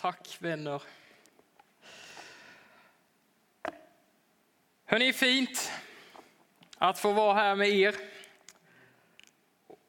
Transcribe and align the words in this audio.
Tack 0.00 0.36
vänner. 0.38 0.82
Hörni, 4.84 5.12
fint 5.12 5.72
att 6.78 6.98
få 6.98 7.12
vara 7.12 7.34
här 7.34 7.54
med 7.54 7.68
er 7.68 7.94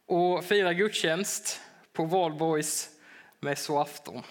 och 0.05 0.45
fira 0.45 0.73
gudstjänst 0.73 1.61
på 1.93 2.05
Valborgs 2.05 2.89
mässoafton. 3.39 4.23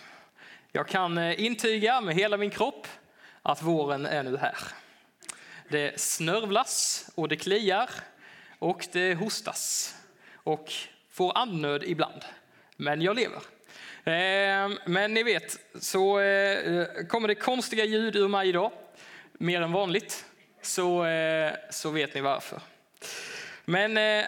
Jag 0.72 0.88
kan 0.88 1.18
eh, 1.18 1.45
intyga 1.45 2.00
med 2.00 2.14
hela 2.14 2.36
min 2.36 2.50
kropp 2.50 2.86
att 3.42 3.62
våren 3.62 4.06
är 4.06 4.22
nu 4.22 4.36
här. 4.36 4.58
Det 5.68 6.00
snörvlas 6.00 7.04
och 7.14 7.29
det 7.29 7.36
kliar 7.36 7.90
och 8.58 8.86
det 8.92 9.14
hostas 9.14 9.95
och 10.32 10.72
får 11.10 11.38
andnöd 11.38 11.82
ibland. 11.84 12.24
Men 12.76 13.02
jag 13.02 13.16
lever. 13.16 13.42
Ehm, 14.09 14.79
men 14.84 15.14
ni 15.14 15.22
vet, 15.22 15.59
så 15.80 16.20
eh, 16.20 16.86
kommer 17.08 17.29
det 17.29 17.35
konstiga 17.35 17.85
ljud 17.85 18.17
ur 18.17 18.29
mig 18.29 18.48
idag, 18.48 18.72
mer 19.32 19.61
än 19.61 19.72
vanligt, 19.72 20.25
så, 20.62 21.04
eh, 21.04 21.53
så 21.71 21.90
vet 21.90 22.14
ni 22.14 22.21
varför. 22.21 22.61
Men 23.64 23.96
eh, 23.96 24.25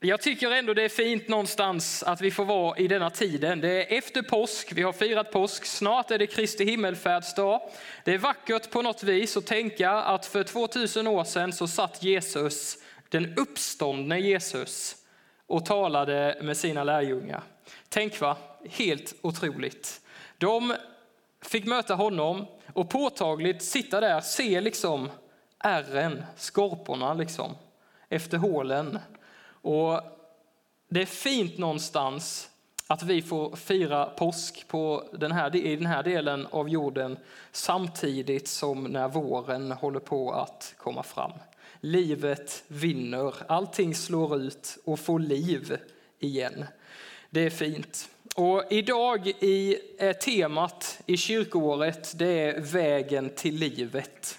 jag 0.00 0.20
tycker 0.20 0.50
ändå 0.50 0.74
det 0.74 0.82
är 0.82 0.88
fint 0.88 1.28
någonstans 1.28 2.02
att 2.02 2.20
vi 2.20 2.30
får 2.30 2.44
vara 2.44 2.78
i 2.78 2.88
denna 2.88 3.10
tiden. 3.10 3.60
Det 3.60 3.68
är 3.68 3.98
efter 3.98 4.22
påsk, 4.22 4.72
vi 4.72 4.82
har 4.82 4.92
firat 4.92 5.32
påsk, 5.32 5.64
snart 5.64 6.10
är 6.10 6.18
det 6.18 6.26
Kristi 6.26 6.64
himmelfärdsdag. 6.64 7.60
Det 8.04 8.14
är 8.14 8.18
vackert 8.18 8.70
på 8.70 8.82
något 8.82 9.02
vis 9.02 9.36
att 9.36 9.46
tänka 9.46 9.90
att 9.90 10.26
för 10.26 10.44
2000 10.44 11.06
år 11.06 11.24
sedan 11.24 11.52
så 11.52 11.68
satt 11.68 12.02
Jesus, 12.02 12.78
den 13.08 13.34
uppståndne 13.38 14.18
Jesus, 14.20 14.96
och 15.50 15.64
talade 15.64 16.38
med 16.42 16.56
sina 16.56 16.84
lärjungar. 16.84 17.42
Tänk 17.88 18.20
va, 18.20 18.36
helt 18.70 19.14
otroligt. 19.22 20.00
De 20.38 20.74
fick 21.42 21.66
möta 21.66 21.94
honom 21.94 22.46
och 22.72 22.90
påtagligt 22.90 23.62
sitta 23.62 24.00
där, 24.00 24.20
se 24.20 24.60
liksom 24.60 25.10
ärren, 25.58 26.24
skorporna 26.36 27.14
liksom, 27.14 27.54
efter 28.08 28.38
hålen. 28.38 28.98
Och 29.62 30.00
det 30.88 31.02
är 31.02 31.06
fint 31.06 31.58
någonstans 31.58 32.50
att 32.86 33.02
vi 33.02 33.22
får 33.22 33.56
fira 33.56 34.06
påsk 34.06 34.68
på 34.68 35.04
den 35.12 35.32
här, 35.32 35.56
i 35.56 35.76
den 35.76 35.86
här 35.86 36.02
delen 36.02 36.46
av 36.50 36.68
jorden 36.68 37.18
samtidigt 37.52 38.48
som 38.48 38.84
när 38.84 39.08
våren 39.08 39.72
håller 39.72 40.00
på 40.00 40.32
att 40.32 40.74
komma 40.78 41.02
fram. 41.02 41.32
Livet 41.80 42.64
vinner, 42.68 43.34
allting 43.48 43.94
slår 43.94 44.36
ut 44.36 44.78
och 44.84 45.00
får 45.00 45.18
liv 45.18 45.78
igen. 46.18 46.64
Det 47.30 47.40
är 47.40 47.50
fint. 47.50 48.08
Och 48.34 48.64
idag 48.70 49.32
är 49.40 49.76
eh, 49.98 50.12
temat 50.12 51.00
i 51.06 51.16
kyrkoåret 51.16 52.18
det 52.18 52.26
är 52.26 52.60
vägen 52.60 53.30
till 53.36 53.54
livet. 53.54 54.38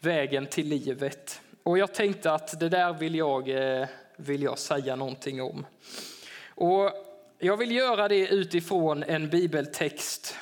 Vägen 0.00 0.46
till 0.46 0.68
livet. 0.68 1.40
Och 1.62 1.78
jag 1.78 1.94
tänkte 1.94 2.32
att 2.32 2.60
det 2.60 2.68
där 2.68 2.92
vill 2.92 3.14
jag, 3.14 3.48
eh, 3.48 3.88
vill 4.16 4.42
jag 4.42 4.58
säga 4.58 4.96
någonting 4.96 5.42
om. 5.42 5.66
Och 6.48 6.92
jag 7.38 7.56
vill 7.56 7.72
göra 7.72 8.08
det 8.08 8.28
utifrån 8.28 9.02
en 9.02 9.28
bibeltext. 9.28 10.36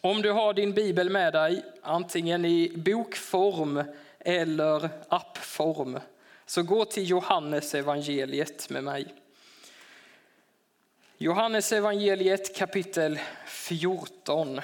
Om 0.00 0.22
du 0.22 0.32
har 0.32 0.54
din 0.54 0.72
bibel 0.72 1.10
med 1.10 1.32
dig, 1.32 1.64
antingen 1.82 2.44
i 2.44 2.72
bokform 2.76 3.82
eller 4.26 4.88
appform, 5.08 6.00
så 6.46 6.62
gå 6.62 6.84
till 6.84 7.10
Johannes 7.10 7.74
evangeliet 7.74 8.70
med 8.70 8.84
mig. 8.84 9.14
Johannes 11.18 11.72
evangeliet 11.72 12.56
kapitel 12.56 13.18
14. 13.46 14.60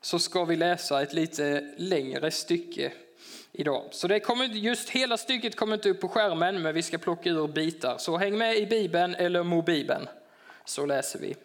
Så 0.00 0.18
ska 0.18 0.44
vi 0.44 0.56
läsa 0.56 1.02
ett 1.02 1.12
lite 1.12 1.74
längre 1.76 2.30
stycke 2.30 2.92
idag. 3.52 3.84
Så 3.90 4.08
det 4.08 4.20
kommer, 4.20 4.44
just 4.44 4.90
hela 4.90 5.16
stycket 5.16 5.56
kommer 5.56 5.74
inte 5.74 5.90
upp 5.90 6.00
på 6.00 6.08
skärmen, 6.08 6.62
men 6.62 6.74
vi 6.74 6.82
ska 6.82 6.98
plocka 6.98 7.30
ur 7.30 7.48
bitar. 7.48 7.98
Så 7.98 8.16
häng 8.16 8.38
med 8.38 8.56
i 8.56 8.66
Bibeln 8.66 9.14
eller 9.14 9.42
mobibeln, 9.42 10.08
så 10.64 10.86
läser 10.86 11.18
vi. 11.18 11.36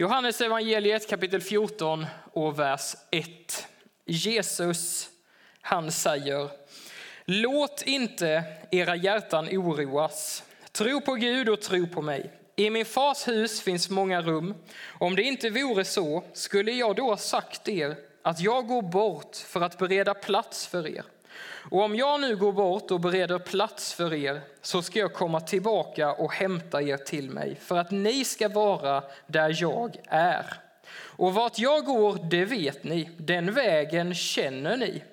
Johannes 0.00 0.40
evangeliet 0.40 1.08
kapitel 1.08 1.40
14 1.40 2.06
och 2.32 2.58
vers 2.58 2.94
1. 3.10 3.66
Jesus, 4.04 5.08
han 5.60 5.92
säger 5.92 6.50
Låt 7.24 7.82
inte 7.82 8.44
era 8.70 8.96
hjärtan 8.96 9.48
oroas. 9.48 10.44
Tro 10.72 11.00
på 11.00 11.14
Gud 11.14 11.48
och 11.48 11.60
tro 11.60 11.86
på 11.86 12.02
mig. 12.02 12.30
I 12.56 12.70
min 12.70 12.84
fars 12.84 13.28
hus 13.28 13.60
finns 13.60 13.90
många 13.90 14.22
rum. 14.22 14.54
Om 14.98 15.16
det 15.16 15.22
inte 15.22 15.50
vore 15.50 15.84
så, 15.84 16.24
skulle 16.32 16.72
jag 16.72 16.96
då 16.96 17.04
ha 17.04 17.16
sagt 17.16 17.68
er 17.68 17.96
att 18.22 18.40
jag 18.40 18.66
går 18.66 18.82
bort 18.82 19.36
för 19.36 19.60
att 19.60 19.78
bereda 19.78 20.14
plats 20.14 20.66
för 20.66 20.88
er. 20.88 21.04
Och 21.70 21.82
om 21.82 21.96
jag 21.96 22.20
nu 22.20 22.36
går 22.36 22.52
bort 22.52 22.90
och 22.90 23.00
bereder 23.00 23.38
plats 23.38 23.92
för 23.92 24.14
er, 24.14 24.40
så 24.62 24.82
ska 24.82 24.98
jag 24.98 25.14
komma 25.14 25.40
tillbaka 25.40 26.12
och 26.12 26.32
hämta 26.32 26.82
er 26.82 26.96
till 26.96 27.30
mig, 27.30 27.56
för 27.60 27.76
att 27.76 27.90
ni 27.90 28.24
ska 28.24 28.48
vara 28.48 29.04
där 29.26 29.56
jag 29.58 29.96
är. 30.08 30.54
Och 30.92 31.34
vart 31.34 31.58
jag 31.58 31.84
går, 31.84 32.18
det 32.30 32.44
vet 32.44 32.84
ni, 32.84 33.10
den 33.16 33.52
vägen 33.52 34.14
känner 34.14 34.76
ni. 34.76 35.04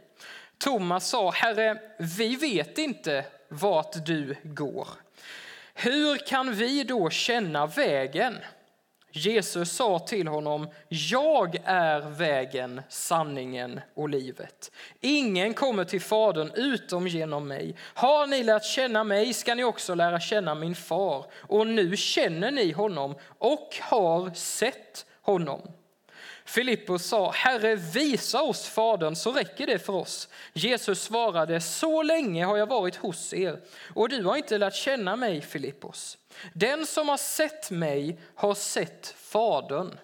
Thomas 0.57 1.09
sa, 1.09 1.31
Herre, 1.31 1.77
vi 1.99 2.35
vet 2.35 2.77
inte 2.77 3.25
vart 3.49 4.05
du 4.05 4.35
går. 4.43 4.87
Hur 5.73 6.17
kan 6.27 6.53
vi 6.53 6.83
då 6.83 7.09
känna 7.09 7.65
vägen? 7.65 8.35
Jesus 9.15 9.71
sa 9.71 9.99
till 9.99 10.27
honom, 10.27 10.69
jag 10.87 11.57
är 11.65 12.01
vägen, 12.01 12.81
sanningen 12.89 13.79
och 13.93 14.09
livet. 14.09 14.71
Ingen 15.01 15.53
kommer 15.53 15.83
till 15.83 16.01
Fadern 16.01 16.51
utom 16.55 17.07
genom 17.07 17.47
mig. 17.47 17.75
Har 17.79 18.27
ni 18.27 18.43
lärt 18.43 18.65
känna 18.65 19.03
mig 19.03 19.33
ska 19.33 19.55
ni 19.55 19.63
också 19.63 19.95
lära 19.95 20.19
känna 20.19 20.55
min 20.55 20.75
far. 20.75 21.25
Och 21.33 21.67
nu 21.67 21.97
känner 21.97 22.51
ni 22.51 22.71
honom 22.71 23.15
och 23.37 23.77
har 23.81 24.33
sett 24.33 25.05
honom. 25.21 25.61
Filippus 26.45 27.05
sa, 27.05 27.31
Herre 27.31 27.75
visa 27.75 28.41
oss 28.41 28.67
Fadern 28.67 29.15
så 29.15 29.31
räcker 29.31 29.67
det 29.67 29.79
för 29.79 29.93
oss. 29.93 30.29
Jesus 30.53 31.03
svarade, 31.03 31.61
så 31.61 32.03
länge 32.03 32.45
har 32.45 32.57
jag 32.57 32.67
varit 32.67 32.95
hos 32.95 33.33
er 33.33 33.59
och 33.93 34.09
du 34.09 34.23
har 34.23 34.37
inte 34.37 34.57
lärt 34.57 34.75
känna 34.75 35.15
mig 35.15 35.41
Filippus. 35.41 36.17
Den 36.53 36.85
som 36.85 37.09
har 37.09 37.17
sett 37.17 37.71
mig 37.71 38.19
har 38.35 38.53
sett 38.53 39.15
Fadern. 39.17 39.97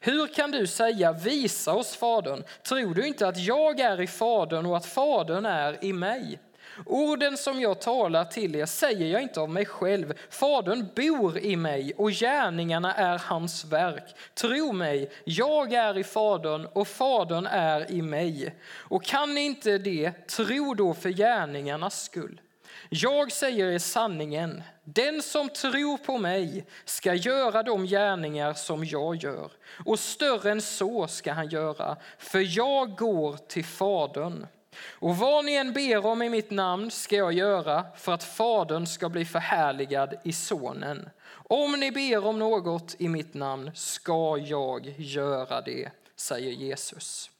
Hur 0.00 0.26
kan 0.26 0.50
du 0.50 0.66
säga 0.66 1.12
visa 1.12 1.72
oss 1.72 1.96
Fadern? 1.96 2.44
Tror 2.68 2.94
du 2.94 3.06
inte 3.06 3.28
att 3.28 3.38
jag 3.38 3.80
är 3.80 4.00
i 4.00 4.06
Fadern 4.06 4.66
och 4.66 4.76
att 4.76 4.86
Fadern 4.86 5.46
är 5.46 5.84
i 5.84 5.92
mig? 5.92 6.38
Orden 6.84 7.36
som 7.36 7.60
jag 7.60 7.80
talar 7.80 8.24
till 8.24 8.54
er 8.56 8.66
säger 8.66 9.06
jag 9.06 9.22
inte 9.22 9.40
av 9.40 9.50
mig 9.50 9.66
själv. 9.66 10.12
Fadern 10.30 10.88
bor 10.94 11.38
i 11.38 11.56
mig 11.56 11.92
och 11.96 12.10
gärningarna 12.10 12.94
är 12.94 13.18
hans 13.18 13.64
verk. 13.64 14.16
Tro 14.34 14.72
mig, 14.72 15.10
jag 15.24 15.72
är 15.72 15.98
i 15.98 16.04
Fadern 16.04 16.66
och 16.72 16.88
Fadern 16.88 17.46
är 17.46 17.90
i 17.90 18.02
mig. 18.02 18.54
Och 18.74 19.04
kan 19.04 19.34
ni 19.34 19.40
inte 19.40 19.78
det, 19.78 20.26
tro 20.26 20.74
då 20.74 20.94
för 20.94 21.10
gärningarnas 21.10 22.04
skull. 22.04 22.40
Jag 22.88 23.32
säger 23.32 23.66
er 23.66 23.78
sanningen, 23.78 24.62
den 24.84 25.22
som 25.22 25.48
tror 25.48 25.98
på 25.98 26.18
mig 26.18 26.66
ska 26.84 27.14
göra 27.14 27.62
de 27.62 27.86
gärningar 27.86 28.54
som 28.54 28.84
jag 28.84 29.16
gör, 29.16 29.50
och 29.86 29.98
större 29.98 30.50
än 30.50 30.62
så 30.62 31.08
ska 31.08 31.32
han 31.32 31.48
göra, 31.48 31.96
för 32.18 32.56
jag 32.58 32.96
går 32.96 33.36
till 33.36 33.64
Fadern. 33.64 34.46
Och 34.78 35.16
vad 35.16 35.44
ni 35.44 35.54
än 35.54 35.72
ber 35.72 36.06
om 36.06 36.22
i 36.22 36.28
mitt 36.28 36.50
namn 36.50 36.90
ska 36.90 37.16
jag 37.16 37.32
göra 37.32 37.84
för 37.96 38.12
att 38.12 38.24
Fadern 38.24 38.86
ska 38.86 39.08
bli 39.08 39.24
förhärligad 39.24 40.14
i 40.24 40.32
Sonen. 40.32 41.10
Om 41.32 41.72
ni 41.72 41.92
ber 41.92 42.26
om 42.26 42.38
något 42.38 42.94
i 42.98 43.08
mitt 43.08 43.34
namn 43.34 43.70
ska 43.74 44.38
jag 44.38 44.86
göra 44.96 45.60
det, 45.60 45.90
säger 46.16 46.52
Jesus. 46.52 47.30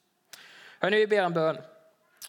Hörni, 0.81 0.97
vi 0.97 1.07
ber 1.07 1.23
en 1.23 1.33
bön. 1.33 1.57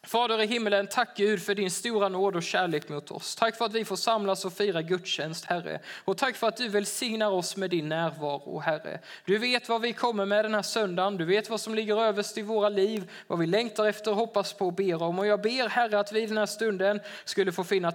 Fader 0.04 0.42
i 0.42 0.46
himmelen, 0.46 0.88
tack 0.88 1.18
Gud 1.18 1.42
för 1.42 1.56
din 1.56 1.72
stora 1.72 2.10
nåd 2.10 2.36
och 2.36 2.44
kärlek 2.44 2.90
mot 2.90 3.12
oss. 3.12 3.36
Tack 3.36 3.56
för 3.56 3.66
att 3.66 3.74
vi 3.74 3.86
får 3.86 3.96
samlas 3.96 4.46
och 4.46 4.54
fira 4.54 4.82
gudstjänst, 4.82 5.46
Herre. 5.46 5.80
Och 6.06 6.18
tack 6.18 6.36
för 6.36 6.48
att 6.48 6.58
du 6.58 6.68
välsignar 6.68 7.30
oss 7.30 7.58
med 7.58 7.70
din 7.70 7.90
närvaro, 7.90 8.60
Herre. 8.60 9.00
Du 9.26 9.38
vet 9.38 9.70
vad 9.70 9.82
vi 9.82 9.94
kommer 9.94 10.26
med 10.26 10.46
den 10.46 10.54
här 10.54 10.62
söndagen. 10.62 11.18
Du 11.18 11.26
vet 11.26 11.50
vad 11.50 11.62
som 11.62 11.76
ligger 11.76 12.02
överst 12.02 12.38
i 12.38 12.42
våra 12.42 12.70
liv, 12.70 13.12
vad 13.28 13.40
vi 13.40 13.46
längtar 13.46 13.86
efter, 13.86 14.12
hoppas 14.12 14.54
på 14.54 14.66
och 14.66 14.74
ber 14.74 15.04
om. 15.04 15.20
Och 15.20 15.28
jag 15.28 15.42
ber, 15.42 15.70
Herre, 15.70 16.00
att 16.00 16.12
vi 16.12 16.26
den 16.26 16.38
här 16.38 16.46
stunden 16.46 17.00
skulle 17.26 17.52
få 17.52 17.64
finna 17.64 17.92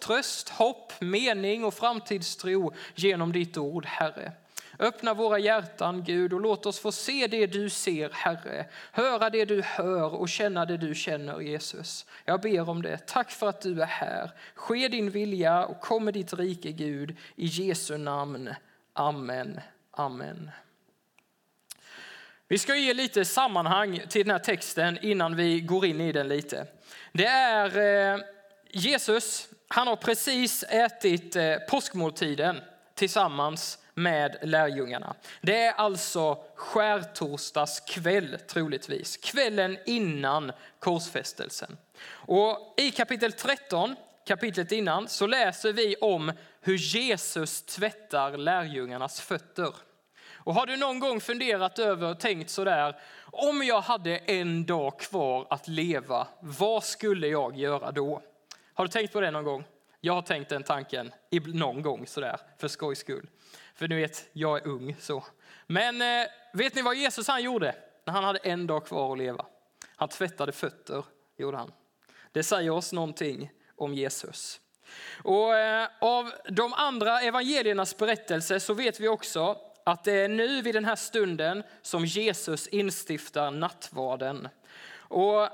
tröst, 0.00 0.48
hopp, 0.48 0.92
mening 1.00 1.64
och 1.64 1.74
framtidstro 1.74 2.74
genom 2.94 3.32
ditt 3.32 3.56
ord, 3.56 3.86
Herre. 3.86 4.32
Öppna 4.78 5.14
våra 5.14 5.38
hjärtan 5.38 6.04
Gud 6.04 6.32
och 6.32 6.40
låt 6.40 6.66
oss 6.66 6.78
få 6.78 6.92
se 6.92 7.26
det 7.26 7.46
du 7.46 7.70
ser 7.70 8.10
Herre, 8.12 8.66
höra 8.92 9.30
det 9.30 9.44
du 9.44 9.62
hör 9.62 10.14
och 10.14 10.28
känna 10.28 10.64
det 10.64 10.76
du 10.76 10.94
känner 10.94 11.40
Jesus. 11.40 12.06
Jag 12.24 12.40
ber 12.40 12.68
om 12.68 12.82
det. 12.82 13.06
Tack 13.06 13.30
för 13.30 13.48
att 13.48 13.60
du 13.60 13.82
är 13.82 13.86
här. 13.86 14.30
Ske 14.54 14.88
din 14.88 15.10
vilja 15.10 15.66
och 15.66 15.80
kom 15.80 16.04
med 16.04 16.14
ditt 16.14 16.32
rike 16.32 16.72
Gud 16.72 17.16
i 17.36 17.46
Jesu 17.46 17.96
namn. 17.96 18.54
Amen. 18.92 19.60
Amen. 19.90 20.50
Vi 22.48 22.58
ska 22.58 22.76
ge 22.76 22.94
lite 22.94 23.24
sammanhang 23.24 24.00
till 24.08 24.24
den 24.24 24.30
här 24.30 24.38
texten 24.38 24.98
innan 25.02 25.36
vi 25.36 25.60
går 25.60 25.86
in 25.86 26.00
i 26.00 26.12
den 26.12 26.28
lite. 26.28 26.66
Det 27.12 27.26
är 27.26 28.12
eh, 28.14 28.20
Jesus, 28.70 29.48
han 29.68 29.86
har 29.86 29.96
precis 29.96 30.62
ätit 30.62 31.36
eh, 31.36 31.56
påskmåltiden 31.68 32.56
tillsammans 32.94 33.78
med 33.98 34.36
lärjungarna. 34.42 35.14
Det 35.40 35.62
är 35.62 35.72
alltså 35.72 36.38
skärtorsdags 36.54 37.80
kväll 37.80 38.38
troligtvis, 38.48 39.16
kvällen 39.16 39.78
innan 39.86 40.52
korsfästelsen. 40.78 41.76
Och 42.08 42.74
I 42.76 42.90
kapitel 42.90 43.32
13, 43.32 43.96
kapitlet 44.26 44.72
innan, 44.72 45.08
så 45.08 45.26
läser 45.26 45.72
vi 45.72 45.96
om 45.96 46.32
hur 46.60 46.76
Jesus 46.76 47.62
tvättar 47.62 48.36
lärjungarnas 48.36 49.20
fötter. 49.20 49.74
Och 50.34 50.54
har 50.54 50.66
du 50.66 50.76
någon 50.76 51.00
gång 51.00 51.20
funderat 51.20 51.78
över 51.78 52.10
och 52.10 52.20
tänkt 52.20 52.50
sådär, 52.50 53.00
om 53.22 53.62
jag 53.62 53.80
hade 53.80 54.16
en 54.16 54.66
dag 54.66 55.00
kvar 55.00 55.46
att 55.50 55.68
leva, 55.68 56.26
vad 56.40 56.84
skulle 56.84 57.28
jag 57.28 57.56
göra 57.56 57.92
då? 57.92 58.22
Har 58.74 58.84
du 58.84 58.88
tänkt 58.88 59.12
på 59.12 59.20
det 59.20 59.30
någon 59.30 59.44
gång? 59.44 59.64
Jag 60.06 60.14
har 60.14 60.22
tänkt 60.22 60.48
den 60.48 60.62
tanken 60.62 61.12
någon 61.46 61.82
gång 61.82 62.06
sådär, 62.06 62.40
för 62.58 62.68
skojs 62.68 62.98
skull. 62.98 63.28
För 63.74 63.88
ni 63.88 63.96
vet, 63.96 64.28
jag 64.32 64.58
är 64.58 64.66
ung 64.66 64.96
så. 64.98 65.24
Men 65.66 66.02
eh, 66.02 66.28
vet 66.52 66.74
ni 66.74 66.82
vad 66.82 66.96
Jesus 66.96 67.28
han 67.28 67.42
gjorde 67.42 67.74
när 68.04 68.12
han 68.12 68.24
hade 68.24 68.38
en 68.38 68.66
dag 68.66 68.86
kvar 68.86 69.12
att 69.12 69.18
leva? 69.18 69.46
Han 69.96 70.08
tvättade 70.08 70.52
fötter, 70.52 71.04
gjorde 71.36 71.56
han. 71.56 71.72
Det 72.32 72.42
säger 72.42 72.70
oss 72.70 72.92
någonting 72.92 73.50
om 73.76 73.94
Jesus. 73.94 74.60
Och 75.22 75.54
eh, 75.54 75.88
av 76.00 76.32
de 76.48 76.72
andra 76.72 77.20
evangeliernas 77.20 77.96
berättelse 77.96 78.60
så 78.60 78.74
vet 78.74 79.00
vi 79.00 79.08
också 79.08 79.58
att 79.84 80.04
det 80.04 80.12
är 80.12 80.28
nu 80.28 80.62
vid 80.62 80.74
den 80.74 80.84
här 80.84 80.96
stunden 80.96 81.62
som 81.82 82.04
Jesus 82.04 82.66
instiftar 82.66 83.50
nattvarden. 83.50 84.48
Och 84.96 85.48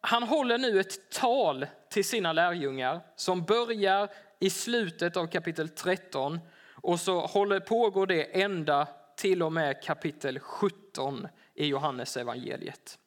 han 0.00 0.22
håller 0.22 0.58
nu 0.58 0.80
ett 0.80 1.10
tal 1.10 1.66
till 1.88 2.04
sina 2.04 2.32
lärjungar 2.32 3.00
som 3.16 3.44
börjar 3.44 4.08
i 4.38 4.50
slutet 4.50 5.16
av 5.16 5.26
kapitel 5.26 5.68
13 5.68 6.38
och 6.82 7.00
så 7.00 7.20
håller, 7.20 7.60
pågår 7.60 8.06
det 8.06 8.42
ända 8.42 8.88
till 9.16 9.42
och 9.42 9.52
med 9.52 9.82
kapitel 9.82 10.38
17 10.38 11.28
i 11.54 11.66
Johannes 11.66 12.16
evangeliet. 12.16 12.98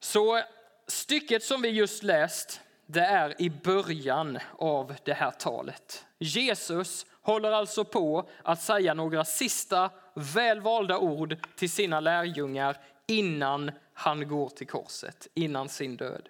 Så 0.00 0.40
stycket 0.86 1.42
som 1.42 1.62
vi 1.62 1.68
just 1.68 2.02
läst, 2.02 2.60
det 2.86 3.00
är 3.00 3.42
i 3.42 3.50
början 3.50 4.38
av 4.58 4.94
det 5.04 5.12
här 5.12 5.30
talet. 5.30 6.06
Jesus 6.18 7.06
håller 7.22 7.50
alltså 7.50 7.84
på 7.84 8.28
att 8.42 8.62
säga 8.62 8.94
några 8.94 9.24
sista 9.24 9.90
välvalda 10.14 10.98
ord 10.98 11.36
till 11.56 11.70
sina 11.70 12.00
lärjungar 12.00 12.76
innan 13.06 13.70
han 13.92 14.28
går 14.28 14.48
till 14.48 14.66
korset, 14.66 15.28
innan 15.34 15.68
sin 15.68 15.96
död. 15.96 16.28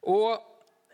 Och 0.00 0.38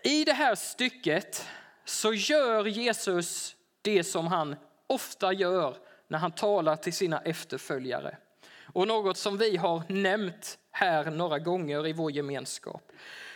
I 0.03 0.25
det 0.25 0.33
här 0.33 0.55
stycket 0.55 1.47
så 1.85 2.15
gör 2.15 2.67
Jesus 2.67 3.57
det 3.83 4.05
som 4.05 4.27
han 4.27 4.57
ofta 4.87 5.33
gör 5.33 5.77
när 6.09 6.19
han 6.19 6.33
talar 6.33 6.77
till 6.77 6.93
sina 6.93 7.21
efterföljare. 7.21 8.17
Och 8.63 8.89
något 8.89 9.17
som 9.17 9.39
vi 9.39 9.57
har 9.57 9.83
nämnt 9.89 10.59
här 10.71 11.11
några 11.11 11.39
gånger 11.39 11.87
i 11.87 11.93
vår 11.93 12.11
gemenskap. 12.13 12.93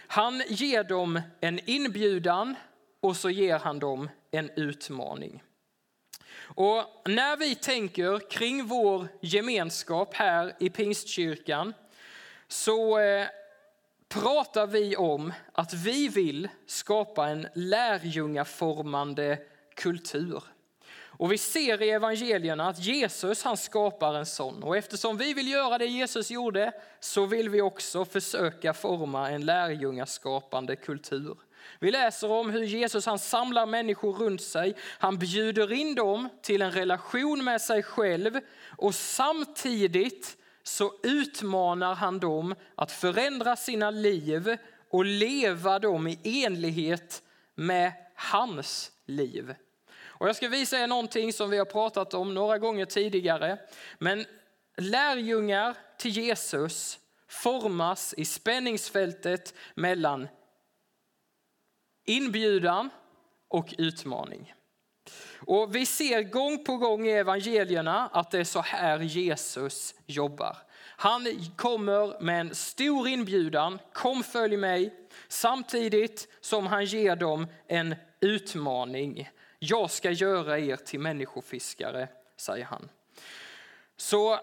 Han 0.07 0.43
ger 0.49 0.85
dem 0.85 1.21
en 1.41 1.71
inbjudan 1.71 2.55
och 3.01 3.17
så 3.17 3.31
ger 3.31 3.59
han 3.59 3.79
dem 3.79 4.09
en 4.31 4.51
utmaning. 4.51 5.43
Och 6.41 6.85
när 7.05 7.37
vi 7.37 7.55
tänker 7.55 8.31
kring 8.31 8.67
vår 8.67 9.09
gemenskap 9.21 10.15
här 10.15 10.53
i 10.59 10.71
Pingstkyrkan 10.71 11.75
så 12.49 12.99
eh, 12.99 13.27
pratar 14.09 14.67
vi 14.67 14.97
om 14.97 15.33
att 15.53 15.75
vi 15.75 16.09
vill 16.09 16.49
skapa 16.67 17.29
en 17.29 17.49
lärjungaformande 17.55 19.39
kultur. 19.75 20.43
Och 21.19 21.33
vi 21.33 21.39
ser 21.39 21.83
i 21.83 21.91
evangelierna 21.91 22.69
att 22.69 22.79
Jesus 22.79 23.43
han 23.43 23.57
skapar 23.57 24.15
en 24.15 24.27
sån. 24.27 24.63
Och 24.63 24.77
eftersom 24.77 25.17
vi 25.17 25.35
vill 25.35 25.49
göra 25.49 25.79
det 25.79 25.87
Jesus 25.87 26.31
gjorde 26.31 26.73
så 27.01 27.27
vill 27.27 27.49
vi 27.49 27.63
också 27.63 28.05
försöka 28.05 28.75
forma 28.75 29.31
en 29.31 29.45
lärjungaskapande 29.45 30.77
kultur. 30.77 31.39
Vi 31.81 31.91
läser 31.91 32.31
om 32.31 32.51
hur 32.51 32.63
Jesus 32.63 33.07
han 33.07 33.19
samlar 33.19 33.67
människor 33.67 34.13
runt 34.13 34.43
sig. 34.43 34.77
Han 34.99 35.19
bjuder 35.19 35.73
in 35.73 35.95
dem 35.95 36.29
till 36.43 36.63
en 36.63 36.73
relation 36.73 37.45
med 37.45 37.61
sig 37.61 37.83
själv 37.83 38.41
och 38.77 38.95
samtidigt 38.95 40.37
så 40.63 40.93
utmanar 41.03 41.95
han 41.95 42.19
dem 42.19 42.55
att 42.75 42.93
förändra 42.93 43.57
sina 43.57 43.91
liv 43.91 44.57
och 44.91 45.05
leva 45.05 45.79
dem 45.79 46.09
i 46.09 46.45
enlighet 46.45 47.23
med 47.55 47.93
hans 48.15 48.93
liv. 49.07 49.55
Och 50.19 50.29
jag 50.29 50.37
ska 50.37 50.49
visa 50.49 50.79
er 50.79 50.87
någonting 50.87 51.33
som 51.33 51.51
vi 51.51 51.59
har 51.59 51.65
pratat 51.65 52.15
om 52.15 52.35
några 52.35 52.59
gånger 52.59 52.85
tidigare. 52.85 53.59
Men 53.99 54.25
lärjungar 54.77 55.77
till 55.99 56.11
Jesus 56.11 56.99
formas 57.29 58.15
i 58.17 58.25
spänningsfältet 58.25 59.55
mellan 59.75 60.29
inbjudan 62.09 62.91
och 63.49 63.75
utmaning. 63.79 64.55
Och 65.47 65.75
vi 65.75 65.87
ser 65.87 66.23
gång 66.23 66.65
på 66.65 66.77
gång 66.77 67.07
i 67.07 67.11
evangelierna 67.11 68.09
att 68.13 68.31
det 68.31 68.39
är 68.39 68.45
så 68.45 68.61
här 68.61 68.99
Jesus 68.99 69.95
jobbar. 70.07 70.57
Han 70.81 71.27
kommer 71.57 72.21
med 72.21 72.41
en 72.41 72.55
stor 72.55 73.09
inbjudan, 73.09 73.79
kom 73.93 74.23
följ 74.23 74.57
mig, 74.57 74.95
samtidigt 75.29 76.29
som 76.41 76.67
han 76.67 76.85
ger 76.85 77.17
dem 77.17 77.47
en 77.67 77.95
utmaning. 78.21 79.31
Jag 79.59 79.91
ska 79.91 80.11
göra 80.11 80.59
er 80.59 80.77
till 80.77 81.01
människofiskare, 81.01 82.09
säger 82.37 82.65
han. 82.65 82.89
Så 83.97 84.41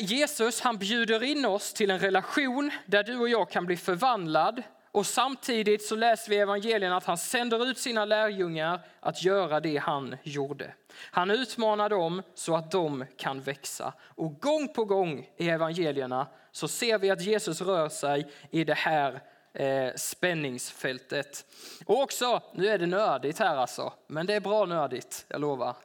Jesus 0.00 0.60
han 0.60 0.78
bjuder 0.78 1.22
in 1.22 1.44
oss 1.44 1.72
till 1.72 1.90
en 1.90 1.98
relation 1.98 2.70
där 2.86 3.02
du 3.02 3.16
och 3.18 3.28
jag 3.28 3.50
kan 3.50 3.66
bli 3.66 3.76
förvandlad 3.76 4.62
och 4.94 5.06
samtidigt 5.06 5.82
så 5.82 5.96
läser 5.96 6.30
vi 6.30 6.36
i 6.36 6.38
evangelierna 6.38 6.96
att 6.96 7.04
han 7.04 7.18
sänder 7.18 7.66
ut 7.66 7.78
sina 7.78 8.04
lärjungar 8.04 8.80
att 9.00 9.24
göra 9.24 9.60
det 9.60 9.76
han 9.76 10.16
gjorde. 10.22 10.74
Han 11.10 11.30
utmanar 11.30 11.88
dem 11.88 12.22
så 12.34 12.56
att 12.56 12.70
de 12.70 13.04
kan 13.16 13.40
växa. 13.40 13.92
Och 14.00 14.40
gång 14.40 14.68
på 14.68 14.84
gång 14.84 15.30
i 15.36 15.48
evangelierna 15.48 16.26
så 16.52 16.68
ser 16.68 16.98
vi 16.98 17.10
att 17.10 17.22
Jesus 17.22 17.60
rör 17.60 17.88
sig 17.88 18.30
i 18.50 18.64
det 18.64 18.74
här 18.74 19.20
eh, 19.52 19.94
spänningsfältet. 19.96 21.46
Och 21.86 22.00
också, 22.02 22.42
nu 22.52 22.68
är 22.68 22.78
det 22.78 22.86
nördigt 22.86 23.38
här 23.38 23.56
alltså, 23.56 23.92
men 24.06 24.26
det 24.26 24.34
är 24.34 24.40
bra 24.40 24.64
nördigt, 24.64 25.24
jag 25.28 25.40
lovar. 25.40 25.76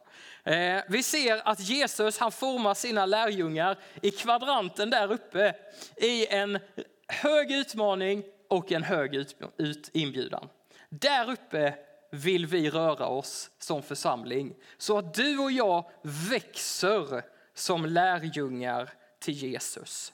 Eh, 0.43 0.81
vi 0.87 1.03
ser 1.03 1.47
att 1.47 1.59
Jesus 1.59 2.17
han 2.17 2.31
formar 2.31 2.73
sina 2.73 3.05
lärjungar 3.05 3.77
i 4.01 4.11
kvadranten 4.11 4.89
där 4.89 5.11
uppe 5.11 5.53
i 5.97 6.27
en 6.27 6.59
hög 7.07 7.51
utmaning 7.51 8.23
och 8.49 8.71
en 8.71 8.83
hög 8.83 9.15
ut, 9.57 9.89
inbjudan. 9.93 10.49
Där 10.89 11.31
uppe 11.31 11.73
vill 12.11 12.45
vi 12.45 12.69
röra 12.69 13.07
oss 13.07 13.51
som 13.59 13.83
församling 13.83 14.55
så 14.77 14.97
att 14.97 15.13
du 15.13 15.37
och 15.37 15.51
jag 15.51 15.89
växer 16.01 17.23
som 17.53 17.85
lärjungar 17.85 18.89
till 19.19 19.33
Jesus. 19.33 20.13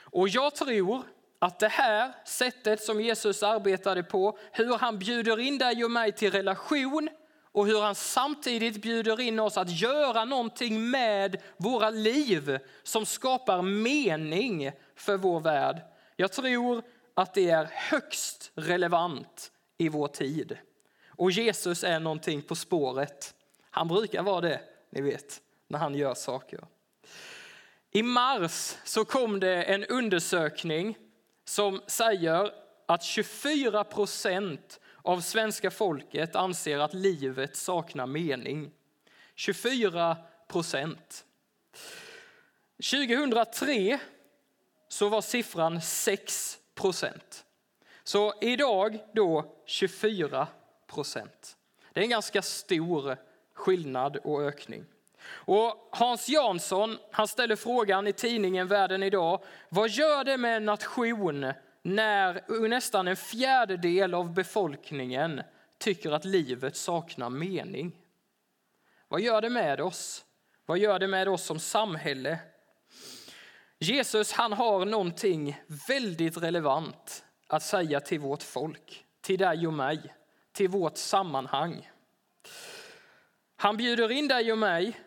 Och 0.00 0.28
jag 0.28 0.54
tror 0.54 1.02
att 1.38 1.58
det 1.58 1.68
här 1.68 2.12
sättet 2.24 2.82
som 2.82 3.00
Jesus 3.00 3.42
arbetade 3.42 4.02
på, 4.02 4.38
hur 4.52 4.78
han 4.78 4.98
bjuder 4.98 5.40
in 5.40 5.58
dig 5.58 5.84
och 5.84 5.90
mig 5.90 6.12
till 6.12 6.30
relation 6.30 7.08
och 7.52 7.66
hur 7.66 7.80
han 7.80 7.94
samtidigt 7.94 8.82
bjuder 8.82 9.20
in 9.20 9.40
oss 9.40 9.56
att 9.56 9.80
göra 9.80 10.24
någonting 10.24 10.90
med 10.90 11.42
våra 11.56 11.90
liv 11.90 12.58
som 12.82 13.06
skapar 13.06 13.62
mening 13.62 14.72
för 14.96 15.16
vår 15.16 15.40
värld. 15.40 15.82
Jag 16.16 16.32
tror 16.32 16.82
att 17.14 17.34
det 17.34 17.50
är 17.50 17.68
högst 17.72 18.52
relevant 18.54 19.52
i 19.78 19.88
vår 19.88 20.08
tid. 20.08 20.58
Och 21.08 21.30
Jesus 21.30 21.84
är 21.84 22.00
någonting 22.00 22.42
på 22.42 22.54
spåret. 22.54 23.34
Han 23.70 23.88
brukar 23.88 24.22
vara 24.22 24.40
det, 24.40 24.60
ni 24.90 25.00
vet, 25.00 25.40
när 25.68 25.78
han 25.78 25.94
gör 25.94 26.14
saker. 26.14 26.60
I 27.90 28.02
mars 28.02 28.76
så 28.84 29.04
kom 29.04 29.40
det 29.40 29.62
en 29.62 29.84
undersökning 29.84 30.98
som 31.44 31.82
säger 31.86 32.52
att 32.86 33.02
24 33.02 33.84
procent 33.84 34.80
av 35.02 35.20
svenska 35.20 35.70
folket 35.70 36.36
anser 36.36 36.78
att 36.78 36.94
livet 36.94 37.56
saknar 37.56 38.06
mening. 38.06 38.70
24 39.34 40.16
procent. 40.48 41.24
2003 42.90 43.98
så 44.88 45.08
var 45.08 45.20
siffran 45.20 45.80
6 45.80 46.59
procent. 46.80 47.44
Så 48.04 48.34
idag 48.40 48.98
då 49.12 49.56
24 49.66 50.46
procent. 50.86 51.56
Det 51.92 52.00
är 52.00 52.04
en 52.04 52.10
ganska 52.10 52.42
stor 52.42 53.16
skillnad 53.54 54.16
och 54.16 54.42
ökning. 54.42 54.84
Och 55.28 55.88
Hans 55.92 56.28
Jansson 56.28 56.98
han 57.10 57.28
ställer 57.28 57.56
frågan 57.56 58.06
i 58.06 58.12
tidningen 58.12 58.66
Världen 58.66 59.02
idag. 59.02 59.44
Vad 59.68 59.90
gör 59.90 60.24
det 60.24 60.36
med 60.36 60.56
en 60.56 60.64
nation 60.64 61.52
när 61.82 62.68
nästan 62.68 63.08
en 63.08 63.16
fjärdedel 63.16 64.14
av 64.14 64.34
befolkningen 64.34 65.42
tycker 65.78 66.10
att 66.10 66.24
livet 66.24 66.76
saknar 66.76 67.30
mening? 67.30 67.96
Vad 69.08 69.20
gör 69.20 69.40
det 69.40 69.50
med 69.50 69.80
oss? 69.80 70.24
Vad 70.66 70.78
gör 70.78 70.98
det 70.98 71.08
med 71.08 71.28
oss 71.28 71.44
som 71.44 71.58
samhälle? 71.58 72.38
Jesus 73.82 74.32
han 74.32 74.52
har 74.52 74.84
någonting 74.84 75.60
väldigt 75.88 76.36
relevant 76.36 77.24
att 77.46 77.62
säga 77.62 78.00
till 78.00 78.20
vårt 78.20 78.42
folk, 78.42 79.04
till 79.20 79.38
dig 79.38 79.66
och 79.66 79.72
mig, 79.72 80.14
till 80.52 80.68
vårt 80.68 80.96
sammanhang. 80.96 81.90
Han 83.56 83.76
bjuder 83.76 84.12
in 84.12 84.28
dig 84.28 84.52
och 84.52 84.58
mig 84.58 85.00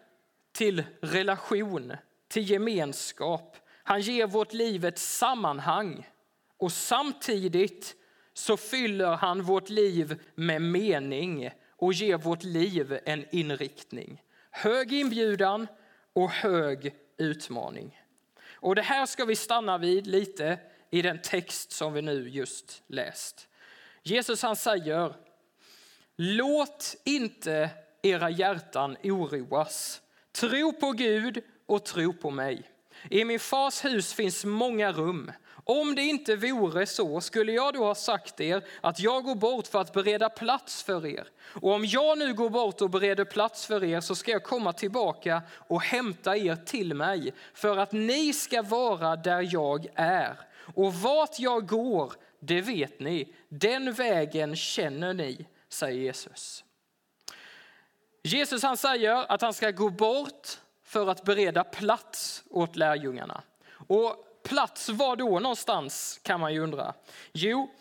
till 0.52 0.84
relation, 1.02 1.94
till 2.28 2.50
gemenskap. 2.50 3.58
Han 3.84 4.02
ger 4.02 4.28
vårt 4.28 4.54
liv 4.54 4.86
ett 4.86 5.00
sammanhang 5.00 6.10
och 6.58 6.72
samtidigt 6.72 7.96
så 8.34 8.58
fyller 8.58 9.16
han 9.16 9.42
vårt 9.42 9.70
liv 9.70 10.22
med 10.36 10.62
mening 10.62 11.50
och 11.70 11.94
ger 11.94 12.18
vårt 12.18 12.44
liv 12.44 13.00
en 13.06 13.26
inriktning. 13.32 14.22
Hög 14.52 14.94
inbjudan 14.94 15.68
och 16.14 16.30
hög 16.30 16.96
utmaning. 17.18 18.03
Och 18.64 18.76
det 18.76 18.82
här 18.82 19.06
ska 19.06 19.26
vi 19.26 19.36
stanna 19.36 19.78
vid 19.78 20.08
lite 20.08 20.60
i 20.92 21.02
den 21.02 21.22
text 21.22 21.72
som 21.72 21.94
vi 21.94 22.02
nu 22.02 22.30
just 22.30 22.84
läst. 22.88 23.48
Jesus 24.04 24.42
han 24.42 24.56
säger, 24.56 25.16
låt 26.16 26.96
inte 27.04 27.70
era 28.02 28.30
hjärtan 28.30 28.98
oroas. 29.04 30.02
Tro 30.32 30.74
på 30.74 30.92
Gud 30.92 31.44
och 31.66 31.86
tro 31.86 32.14
på 32.14 32.30
mig. 32.30 32.70
I 33.10 33.26
min 33.26 33.40
fars 33.40 33.86
hus 33.86 34.14
finns 34.14 34.46
många 34.46 34.92
rum. 34.92 35.32
Om 35.66 35.96
det 35.96 36.02
inte 36.02 36.36
vore 36.36 36.86
så 36.86 37.22
skulle 37.22 37.52
jag 37.52 37.74
då 37.74 37.84
ha 37.84 37.96
sagt 37.96 38.40
er 38.40 38.64
att 38.82 39.00
jag 39.00 39.24
går 39.24 39.36
bort 39.36 39.68
för 39.68 39.82
att 39.82 39.94
bereda 39.94 40.30
plats 40.30 40.84
för 40.84 41.06
er. 41.06 41.28
Och 41.42 41.72
om 41.72 41.86
jag 41.86 42.18
nu 42.18 42.34
går 42.34 42.50
bort 42.50 42.82
och 42.82 42.90
bereder 42.90 43.26
plats 43.26 43.66
för 43.66 43.84
er 43.84 44.02
så 44.02 44.16
ska 44.16 44.32
jag 44.32 44.44
komma 44.44 44.74
tillbaka 44.74 45.42
och 45.50 45.82
hämta 45.82 46.38
er 46.38 46.56
till 46.56 46.94
mig 46.94 47.34
för 47.54 47.78
att 47.78 47.92
ni 47.92 48.34
ska 48.34 48.62
vara 48.62 49.16
där 49.16 49.48
jag 49.54 49.88
är. 49.96 50.40
Och 50.76 50.94
vart 50.94 51.40
jag 51.40 51.68
går, 51.68 52.14
det 52.40 52.62
vet 52.62 53.00
ni. 53.00 53.34
Den 53.50 53.94
vägen 53.94 54.56
känner 54.56 55.14
ni, 55.14 55.46
säger 55.70 56.02
Jesus. 56.02 56.64
Jesus 58.24 58.64
han 58.64 58.78
säger 58.78 59.32
att 59.32 59.42
han 59.42 59.54
ska 59.54 59.72
gå 59.72 59.90
bort 59.90 60.48
för 60.84 61.08
att 61.08 61.24
bereda 61.24 61.64
plats 61.64 62.44
åt 62.50 62.76
lärjungarna. 62.76 63.44
Och 63.88 64.33
plats 64.44 64.90
var 64.90 65.16
då 65.16 65.40
någonstans 65.40 66.20
kan 66.24 66.40
man 66.40 66.54
ju 66.54 66.60
undra. 66.60 66.94
Jo, 67.34 67.72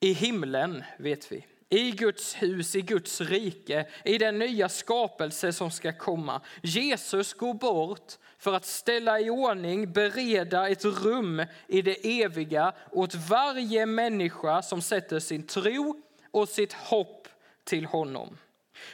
i 0.00 0.12
himlen 0.12 0.84
vet 0.98 1.32
vi. 1.32 1.46
I 1.68 1.90
Guds 1.90 2.34
hus, 2.34 2.76
i 2.76 2.80
Guds 2.80 3.20
rike, 3.20 3.86
i 4.04 4.18
den 4.18 4.38
nya 4.38 4.68
skapelse 4.68 5.52
som 5.52 5.70
ska 5.70 5.92
komma. 5.92 6.40
Jesus 6.62 7.34
går 7.34 7.54
bort 7.54 8.12
för 8.38 8.52
att 8.52 8.64
ställa 8.64 9.20
i 9.20 9.30
ordning, 9.30 9.92
bereda 9.92 10.68
ett 10.68 10.84
rum 10.84 11.44
i 11.66 11.82
det 11.82 12.22
eviga 12.22 12.72
åt 12.90 13.14
varje 13.14 13.86
människa 13.86 14.62
som 14.62 14.82
sätter 14.82 15.20
sin 15.20 15.46
tro 15.46 16.02
och 16.30 16.48
sitt 16.48 16.72
hopp 16.72 17.28
till 17.64 17.86
honom. 17.86 18.38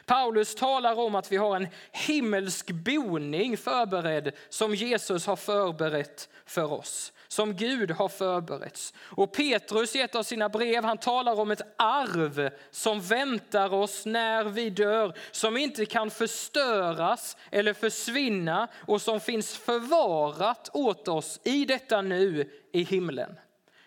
Paulus 0.06 0.54
talar 0.54 0.98
om 0.98 1.14
att 1.14 1.32
vi 1.32 1.36
har 1.36 1.56
en 1.56 1.68
himmelsk 1.92 2.70
boning 2.70 3.56
förberedd 3.56 4.32
som 4.48 4.74
Jesus 4.74 5.26
har 5.26 5.36
förberett 5.36 6.28
för 6.46 6.72
oss, 6.72 7.12
som 7.28 7.56
Gud 7.56 7.90
har 7.90 8.08
förberett. 8.08 8.94
Och 9.00 9.32
Petrus 9.32 9.96
i 9.96 10.00
ett 10.00 10.14
av 10.14 10.22
sina 10.22 10.48
brev 10.48 10.84
han 10.84 10.98
talar 10.98 11.40
om 11.40 11.50
ett 11.50 11.74
arv 11.76 12.50
som 12.70 13.00
väntar 13.00 13.74
oss 13.74 14.06
när 14.06 14.44
vi 14.44 14.70
dör, 14.70 15.14
som 15.30 15.56
inte 15.56 15.86
kan 15.86 16.10
förstöras 16.10 17.36
eller 17.50 17.72
försvinna 17.72 18.68
och 18.86 19.02
som 19.02 19.20
finns 19.20 19.56
förvarat 19.56 20.70
åt 20.72 21.08
oss 21.08 21.40
i 21.44 21.64
detta 21.64 22.02
nu 22.02 22.50
i 22.72 22.82
himlen. 22.82 23.38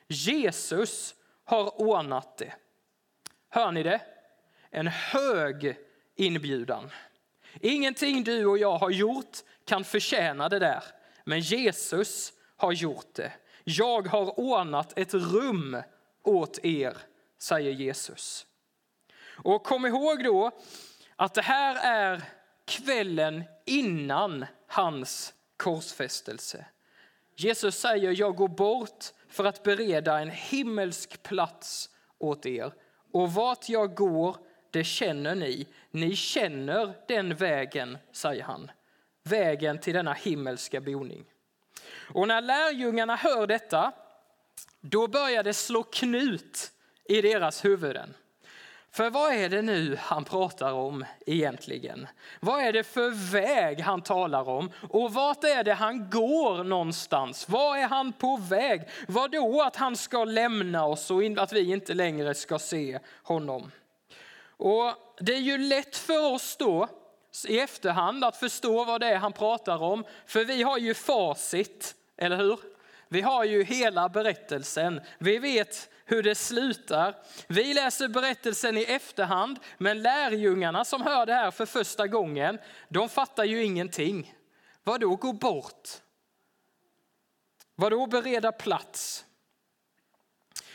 Jesus 0.07 1.15
har 1.45 1.81
ordnat 1.81 2.37
det. 2.37 2.53
Hör 3.49 3.71
ni 3.71 3.83
det? 3.83 4.01
En 4.71 4.87
hög 4.87 5.77
inbjudan. 6.15 6.89
Ingenting 7.61 8.23
du 8.23 8.45
och 8.45 8.57
jag 8.57 8.77
har 8.77 8.89
gjort 8.89 9.37
kan 9.65 9.83
förtjäna 9.83 10.49
det 10.49 10.59
där, 10.59 10.83
men 11.23 11.39
Jesus 11.39 12.33
har 12.57 12.71
gjort 12.71 13.13
det. 13.13 13.31
Jag 13.63 14.07
har 14.07 14.39
ordnat 14.39 14.97
ett 14.99 15.13
rum 15.13 15.81
åt 16.23 16.59
er, 16.65 16.97
säger 17.37 17.71
Jesus. 17.71 18.45
Och 19.25 19.63
kom 19.63 19.85
ihåg 19.85 20.23
då 20.23 20.51
att 21.15 21.33
det 21.33 21.41
här 21.41 21.75
är 21.75 22.21
kvällen 22.65 23.43
innan 23.65 24.45
hans 24.67 25.33
korsfästelse. 25.57 26.65
Jesus 27.35 27.79
säger, 27.79 28.19
jag 28.19 28.35
går 28.35 28.47
bort 28.47 29.05
för 29.29 29.45
att 29.45 29.63
bereda 29.63 30.19
en 30.19 30.29
himmelsk 30.29 31.23
plats 31.23 31.89
åt 32.17 32.45
er. 32.45 32.73
Och 33.11 33.33
vart 33.33 33.69
jag 33.69 33.95
går, 33.95 34.37
det 34.71 34.83
känner 34.83 35.35
ni. 35.35 35.67
Ni 35.95 36.15
känner 36.15 36.93
den 37.07 37.35
vägen, 37.35 37.97
säger 38.11 38.43
han. 38.43 38.71
Vägen 39.23 39.79
till 39.79 39.93
denna 39.93 40.13
himmelska 40.13 40.81
boning. 40.81 41.25
Och 42.13 42.27
när 42.27 42.41
lärjungarna 42.41 43.15
hör 43.15 43.47
detta, 43.47 43.91
då 44.81 45.07
börjar 45.07 45.43
det 45.43 45.53
slå 45.53 45.83
knut 45.83 46.71
i 47.05 47.21
deras 47.21 47.65
huvuden. 47.65 48.13
För 48.91 49.09
vad 49.09 49.33
är 49.33 49.49
det 49.49 49.61
nu 49.61 49.97
han 49.99 50.23
pratar 50.23 50.71
om 50.71 51.05
egentligen? 51.25 52.07
Vad 52.39 52.63
är 52.63 52.73
det 52.73 52.83
för 52.83 53.31
väg 53.31 53.79
han 53.79 54.01
talar 54.01 54.49
om? 54.49 54.71
Och 54.89 55.13
vart 55.13 55.43
är 55.43 55.63
det 55.63 55.73
han 55.73 56.09
går 56.09 56.63
någonstans? 56.63 57.49
Var 57.49 57.77
är 57.77 57.87
han 57.87 58.13
på 58.13 58.37
väg? 58.37 58.81
Vad 59.07 59.31
då 59.31 59.61
att 59.61 59.75
han 59.75 59.95
ska 59.95 60.25
lämna 60.25 60.85
oss 60.85 61.11
och 61.11 61.23
att 61.37 61.53
vi 61.53 61.71
inte 61.71 61.93
längre 61.93 62.33
ska 62.33 62.59
se 62.59 62.99
honom? 63.23 63.71
Och 64.63 64.93
det 65.17 65.33
är 65.33 65.39
ju 65.39 65.57
lätt 65.57 65.95
för 65.95 66.33
oss 66.33 66.57
då 66.57 66.87
i 67.47 67.59
efterhand 67.59 68.23
att 68.23 68.37
förstå 68.37 68.85
vad 68.85 69.01
det 69.01 69.07
är 69.07 69.17
han 69.17 69.33
pratar 69.33 69.83
om, 69.83 70.05
för 70.25 70.45
vi 70.45 70.63
har 70.63 70.77
ju 70.77 70.93
facit, 70.93 71.95
eller 72.17 72.37
hur? 72.37 72.59
Vi 73.07 73.21
har 73.21 73.43
ju 73.43 73.63
hela 73.63 74.09
berättelsen. 74.09 75.01
Vi 75.17 75.37
vet 75.37 75.89
hur 76.05 76.23
det 76.23 76.35
slutar. 76.35 77.15
Vi 77.47 77.73
läser 77.73 78.07
berättelsen 78.07 78.77
i 78.77 78.83
efterhand, 78.83 79.59
men 79.77 80.01
lärjungarna 80.01 80.85
som 80.85 81.01
hör 81.01 81.25
det 81.25 81.33
här 81.33 81.51
för 81.51 81.65
första 81.65 82.07
gången, 82.07 82.59
de 82.89 83.09
fattar 83.09 83.43
ju 83.43 83.63
ingenting. 83.63 84.33
Vad 84.83 85.01
då 85.01 85.15
gå 85.15 85.33
bort? 85.33 85.89
Vad 87.75 87.91
då 87.91 88.07
bereda 88.07 88.51
plats? 88.51 89.25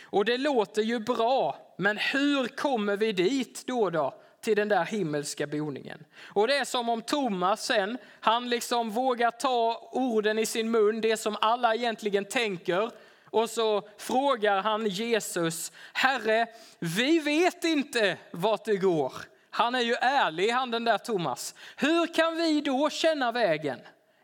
Och 0.02 0.25
det 0.25 0.38
låter 0.38 0.83
ju 0.83 0.99
bra, 0.99 1.67
men 1.78 1.97
hur 1.97 2.47
kommer 2.47 2.97
vi 2.97 3.12
dit 3.12 3.64
då? 3.66 3.90
då? 3.90 4.14
till 4.40 4.56
den 4.56 4.68
där 4.68 4.85
himmelska 4.85 5.47
boningen. 5.47 6.04
Och 6.23 6.47
det 6.47 6.56
är 6.56 6.64
som 6.64 6.88
om 6.88 7.02
Thomas 7.02 7.66
sen, 7.66 7.99
han 8.20 8.49
liksom 8.49 8.90
vågar 8.90 9.30
ta 9.30 9.90
orden 9.92 10.38
i 10.38 10.47
sin 10.47 10.70
mun, 10.70 11.00
det 11.00 11.16
som 11.16 11.37
alla 11.40 11.75
egentligen 11.75 12.25
tänker. 12.25 12.90
Och 13.30 13.50
så 13.50 13.88
frågar 13.99 14.62
han 14.62 14.87
Jesus, 14.87 15.73
Herre, 15.92 16.47
vi 16.78 17.18
vet 17.18 17.64
inte 17.64 18.16
vart 18.30 18.64
det 18.64 18.76
går. 18.76 19.12
Han 19.50 19.75
är 19.75 19.80
ju 19.80 19.94
ärlig, 19.94 20.50
han 20.50 20.70
den 20.70 20.85
där 20.85 20.99
Thomas. 20.99 21.54
Hur 21.76 22.14
kan 22.14 22.37
vi 22.37 22.61
då 22.61 22.90
känna 22.90 23.32
vägen? 23.32 23.78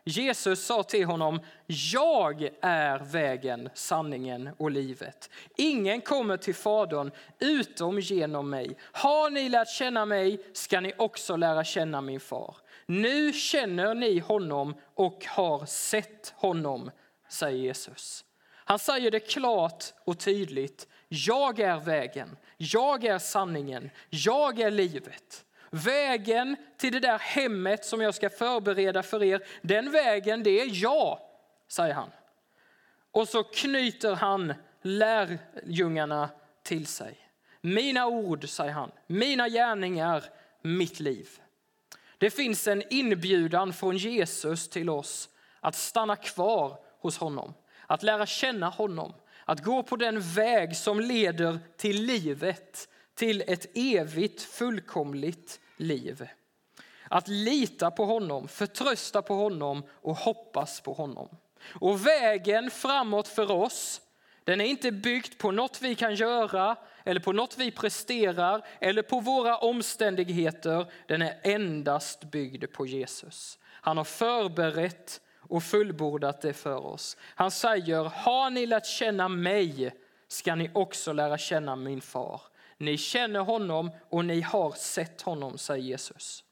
Jesus 0.07 0.65
sa 0.65 0.83
till 0.83 1.05
honom, 1.05 1.39
jag 1.65 2.49
är 2.61 2.99
vägen, 2.99 3.69
sanningen 3.73 4.49
och 4.57 4.71
livet. 4.71 5.29
Ingen 5.57 6.01
kommer 6.01 6.37
till 6.37 6.55
Fadern 6.55 7.11
utom 7.39 7.99
genom 7.99 8.49
mig. 8.49 8.77
Har 8.81 9.29
ni 9.29 9.49
lärt 9.49 9.69
känna 9.69 10.05
mig 10.05 10.39
ska 10.53 10.79
ni 10.79 10.93
också 10.97 11.35
lära 11.35 11.63
känna 11.63 12.01
min 12.01 12.19
far. 12.19 12.55
Nu 12.85 13.33
känner 13.33 13.95
ni 13.95 14.19
honom 14.19 14.75
och 14.95 15.25
har 15.25 15.65
sett 15.65 16.33
honom, 16.35 16.91
säger 17.29 17.57
Jesus. 17.57 18.25
Han 18.65 18.79
säger 18.79 19.11
det 19.11 19.19
klart 19.19 19.83
och 20.03 20.19
tydligt. 20.19 20.87
Jag 21.07 21.59
är 21.59 21.79
vägen, 21.79 22.37
jag 22.57 23.03
är 23.03 23.19
sanningen, 23.19 23.89
jag 24.09 24.59
är 24.59 24.71
livet. 24.71 25.45
Vägen 25.75 26.55
till 26.77 26.93
det 26.93 26.99
där 26.99 27.17
hemmet 27.19 27.85
som 27.85 28.01
jag 28.01 28.15
ska 28.15 28.29
förbereda 28.29 29.03
för 29.03 29.23
er, 29.23 29.47
den 29.61 29.91
vägen 29.91 30.43
det 30.43 30.61
är 30.61 30.83
jag, 30.83 31.19
säger 31.67 31.93
han. 31.93 32.09
Och 33.11 33.27
så 33.27 33.43
knyter 33.43 34.15
han 34.15 34.53
lärjungarna 34.81 36.29
till 36.63 36.85
sig. 36.85 37.17
Mina 37.61 38.07
ord, 38.07 38.49
säger 38.49 38.71
han, 38.71 38.91
mina 39.07 39.49
gärningar, 39.49 40.23
mitt 40.61 40.99
liv. 40.99 41.29
Det 42.17 42.29
finns 42.29 42.67
en 42.67 42.83
inbjudan 42.93 43.73
från 43.73 43.97
Jesus 43.97 44.69
till 44.69 44.89
oss 44.89 45.29
att 45.59 45.75
stanna 45.75 46.15
kvar 46.15 46.77
hos 46.99 47.17
honom, 47.17 47.53
att 47.87 48.03
lära 48.03 48.25
känna 48.25 48.69
honom, 48.69 49.13
att 49.45 49.63
gå 49.63 49.83
på 49.83 49.95
den 49.95 50.21
väg 50.21 50.77
som 50.77 50.99
leder 50.99 51.59
till 51.77 52.05
livet, 52.05 52.89
till 53.15 53.43
ett 53.47 53.71
evigt 53.77 54.41
fullkomligt 54.41 55.59
liv. 55.77 56.27
Att 57.09 57.27
lita 57.27 57.91
på 57.91 58.05
honom, 58.05 58.47
förtrösta 58.47 59.21
på 59.21 59.33
honom 59.33 59.83
och 59.89 60.15
hoppas 60.15 60.81
på 60.81 60.93
honom. 60.93 61.29
Och 61.79 62.07
vägen 62.07 62.71
framåt 62.71 63.27
för 63.27 63.51
oss, 63.51 64.01
den 64.43 64.61
är 64.61 64.65
inte 64.65 64.91
byggd 64.91 65.37
på 65.37 65.51
något 65.51 65.81
vi 65.81 65.95
kan 65.95 66.15
göra 66.15 66.75
eller 67.03 67.19
på 67.19 67.31
något 67.31 67.57
vi 67.57 67.71
presterar 67.71 68.65
eller 68.79 69.01
på 69.01 69.19
våra 69.19 69.57
omständigheter. 69.57 70.91
Den 71.07 71.21
är 71.21 71.39
endast 71.43 72.23
byggd 72.23 72.65
på 72.73 72.85
Jesus. 72.85 73.59
Han 73.63 73.97
har 73.97 74.03
förberett 74.03 75.21
och 75.39 75.63
fullbordat 75.63 76.41
det 76.41 76.53
för 76.53 76.85
oss. 76.85 77.17
Han 77.21 77.51
säger, 77.51 78.03
har 78.03 78.49
ni 78.49 78.65
lärt 78.65 78.85
känna 78.85 79.27
mig 79.27 79.91
ska 80.27 80.55
ni 80.55 80.71
också 80.73 81.13
lära 81.13 81.37
känna 81.37 81.75
min 81.75 82.01
far. 82.01 82.41
Ni 82.77 82.97
känner 82.97 83.39
honom 83.39 83.91
och 84.09 84.25
ni 84.25 84.41
har 84.41 84.71
sett 84.71 85.21
honom, 85.21 85.57
säger 85.57 85.83
Jesus. 85.83 86.43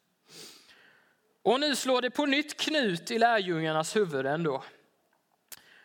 Och 1.43 1.59
nu 1.59 1.75
slår 1.75 2.01
det 2.01 2.09
på 2.09 2.25
nytt 2.25 2.57
knut 2.57 3.11
i 3.11 3.19
lärjungarnas 3.19 3.95
huvuden 3.95 4.43
då. 4.43 4.63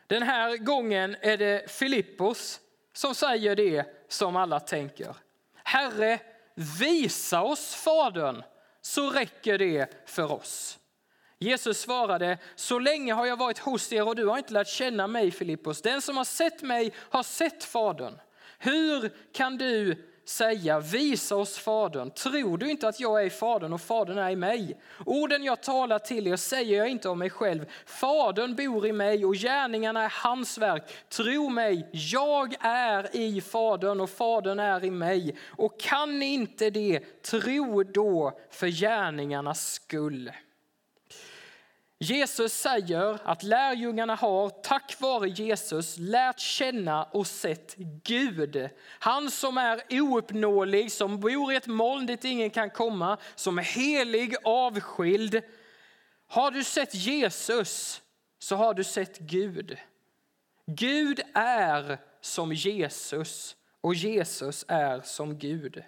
Den 0.06 0.22
här 0.22 0.56
gången 0.56 1.16
är 1.20 1.36
det 1.36 1.70
Filippos 1.70 2.60
som 2.92 3.14
säger 3.14 3.56
det 3.56 3.84
som 4.08 4.36
alla 4.36 4.60
tänker. 4.60 5.16
Herre, 5.64 6.18
visa 6.54 7.42
oss 7.42 7.74
Fadern 7.74 8.42
så 8.80 9.10
räcker 9.10 9.58
det 9.58 10.08
för 10.08 10.32
oss. 10.32 10.78
Jesus 11.38 11.80
svarade, 11.80 12.38
så 12.54 12.78
länge 12.78 13.12
har 13.12 13.26
jag 13.26 13.36
varit 13.36 13.58
hos 13.58 13.92
er 13.92 14.08
och 14.08 14.16
du 14.16 14.26
har 14.26 14.38
inte 14.38 14.52
lärt 14.52 14.68
känna 14.68 15.06
mig 15.06 15.30
Filippos. 15.30 15.82
Den 15.82 16.02
som 16.02 16.16
har 16.16 16.24
sett 16.24 16.62
mig 16.62 16.94
har 16.96 17.22
sett 17.22 17.64
Fadern. 17.64 18.18
Hur 18.58 19.12
kan 19.32 19.56
du 19.56 20.07
säga 20.28 20.80
visa 20.80 21.36
oss 21.36 21.58
Fadern. 21.58 22.10
Tror 22.10 22.58
du 22.58 22.70
inte 22.70 22.88
att 22.88 23.00
jag 23.00 23.20
är 23.20 23.26
i 23.26 23.30
Fadern 23.30 23.72
och 23.72 23.80
Fadern 23.80 24.18
är 24.18 24.30
i 24.30 24.36
mig? 24.36 24.80
Orden 25.06 25.44
jag 25.44 25.62
talar 25.62 25.98
till 25.98 26.26
er 26.26 26.36
säger 26.36 26.78
jag 26.78 26.88
inte 26.88 27.08
om 27.08 27.18
mig 27.18 27.30
själv. 27.30 27.64
Fadern 27.86 28.54
bor 28.54 28.86
i 28.86 28.92
mig 28.92 29.24
och 29.24 29.34
gärningarna 29.34 30.04
är 30.04 30.12
hans 30.22 30.58
verk. 30.58 30.82
Tro 31.08 31.48
mig, 31.48 31.88
jag 31.92 32.54
är 32.60 33.16
i 33.16 33.40
Fadern 33.40 34.00
och 34.00 34.10
Fadern 34.10 34.58
är 34.58 34.84
i 34.84 34.90
mig. 34.90 35.36
Och 35.46 35.80
kan 35.80 36.18
ni 36.18 36.26
inte 36.26 36.70
det, 36.70 37.00
tro 37.22 37.82
då 37.82 38.38
för 38.50 38.66
gärningarnas 38.66 39.72
skull. 39.72 40.30
Jesus 42.00 42.52
säger 42.52 43.18
att 43.24 43.42
lärjungarna 43.42 44.14
har 44.14 44.50
tack 44.50 45.00
vare 45.00 45.28
Jesus 45.28 45.96
lärt 45.98 46.38
känna 46.38 47.04
och 47.04 47.26
sett 47.26 47.74
Gud. 48.04 48.68
Han 48.98 49.30
som 49.30 49.58
är 49.58 49.82
ouppnåelig, 49.90 50.92
som 50.92 51.20
bor 51.20 51.52
i 51.52 51.56
ett 51.56 51.66
moln 51.66 52.06
dit 52.06 52.24
ingen 52.24 52.50
kan 52.50 52.70
komma, 52.70 53.18
som 53.34 53.58
är 53.58 53.62
helig, 53.62 54.34
avskild. 54.44 55.42
Har 56.26 56.50
du 56.50 56.64
sett 56.64 56.94
Jesus 56.94 58.02
så 58.38 58.56
har 58.56 58.74
du 58.74 58.84
sett 58.84 59.18
Gud. 59.18 59.78
Gud 60.66 61.20
är 61.34 61.98
som 62.20 62.52
Jesus 62.52 63.56
och 63.80 63.94
Jesus 63.94 64.64
är 64.68 65.00
som 65.00 65.38
Gud. 65.38 65.82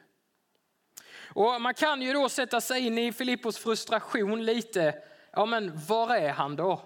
Och 1.35 1.61
man 1.61 1.75
kan 1.75 2.03
ju 2.03 2.13
då 2.13 2.29
sätta 2.29 2.61
sig 2.61 2.87
in 2.87 2.99
i 2.99 3.13
Filippos 3.13 3.59
frustration 3.59 4.45
lite 4.45 5.03
ja 5.33 5.47
men 5.47 5.81
var 5.87 6.17
är 6.17 6.33
han 6.33 6.57
då? 6.57 6.81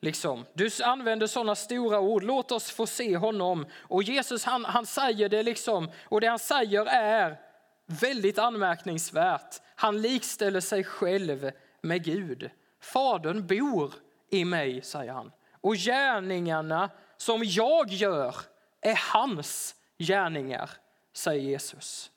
Liksom. 0.00 0.46
Du 0.54 0.70
använder 0.84 1.26
sådana 1.26 1.54
stora 1.54 2.00
ord, 2.00 2.22
låt 2.22 2.52
oss 2.52 2.70
få 2.70 2.86
se 2.86 3.16
honom. 3.16 3.66
Och 3.76 4.02
Jesus 4.02 4.44
han, 4.44 4.64
han 4.64 4.86
säger 4.86 5.28
det 5.28 5.42
liksom, 5.42 5.90
och 6.04 6.20
det 6.20 6.26
han 6.26 6.38
säger 6.38 6.86
är 6.86 7.40
väldigt 7.86 8.38
anmärkningsvärt. 8.38 9.60
Han 9.74 10.02
likställer 10.02 10.60
sig 10.60 10.84
själv 10.84 11.50
med 11.80 12.04
Gud. 12.04 12.50
Fadern 12.80 13.46
bor 13.46 13.94
i 14.30 14.44
mig, 14.44 14.82
säger 14.82 15.12
han. 15.12 15.32
Och 15.60 15.74
gärningarna 15.74 16.90
som 17.16 17.44
jag 17.44 17.88
gör 17.88 18.34
är 18.80 19.12
hans 19.12 19.74
gärningar, 19.98 20.70
säger 21.12 21.42
Jesus. 21.42 22.10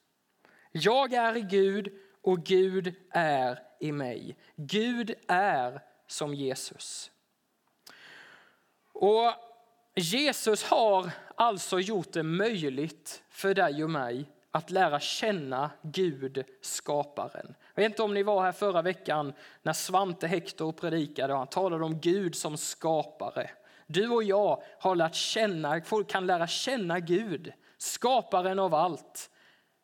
Jag 0.71 1.13
är 1.13 1.33
Gud 1.33 1.93
och 2.21 2.43
Gud 2.43 2.95
är 3.11 3.59
i 3.79 3.91
mig. 3.91 4.37
Gud 4.55 5.13
är 5.27 5.81
som 6.07 6.33
Jesus. 6.33 7.11
Och 8.93 9.33
Jesus 9.95 10.63
har 10.63 11.11
alltså 11.35 11.79
gjort 11.79 12.11
det 12.11 12.23
möjligt 12.23 13.23
för 13.29 13.53
dig 13.53 13.83
och 13.83 13.89
mig 13.89 14.29
att 14.51 14.71
lära 14.71 14.99
känna 14.99 15.71
Gud, 15.81 16.43
skaparen. 16.61 17.55
Jag 17.73 17.83
vet 17.83 17.91
inte 17.91 18.03
om 18.03 18.13
ni 18.13 18.23
var 18.23 18.43
här 18.43 18.51
förra 18.51 18.81
veckan 18.81 19.33
när 19.61 19.73
Svante 19.73 20.27
Hector 20.27 20.71
predikade 20.71 21.33
och 21.33 21.39
han 21.39 21.47
talade 21.47 21.85
om 21.85 21.99
Gud 21.99 22.35
som 22.35 22.57
skapare. 22.57 23.49
Du 23.87 24.09
och 24.09 24.23
jag 24.23 24.63
har 24.79 24.95
lärt 24.95 25.15
känna, 25.15 25.81
kan 26.07 26.25
lära 26.25 26.47
känna 26.47 26.99
Gud, 26.99 27.53
skaparen 27.77 28.59
av 28.59 28.73
allt 28.75 29.30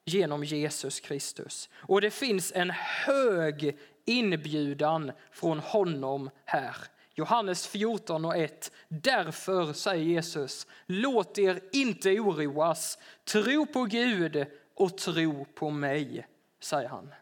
genom 0.08 0.44
Jesus 0.44 1.00
Kristus. 1.00 1.70
Och 1.76 2.02
det 2.02 2.12
finns 2.12 2.52
en 2.56 2.70
hög 3.06 3.78
inbjudan 4.06 5.12
från 5.32 5.60
honom 5.60 6.30
här. 6.46 6.76
Johannes 7.16 7.68
14 7.68 8.26
och 8.26 8.38
1. 8.38 8.72
Därför 8.88 9.74
säger 9.74 10.04
Jesus, 10.04 10.68
låt 10.86 11.38
er 11.38 11.60
inte 11.72 12.20
oroas. 12.20 12.98
Tro 13.24 13.66
på 13.66 13.84
Gud 13.84 14.46
och 14.76 14.98
tro 14.98 15.46
på 15.46 15.70
mig, 15.70 16.28
säger 16.60 16.90
han. 16.90 17.14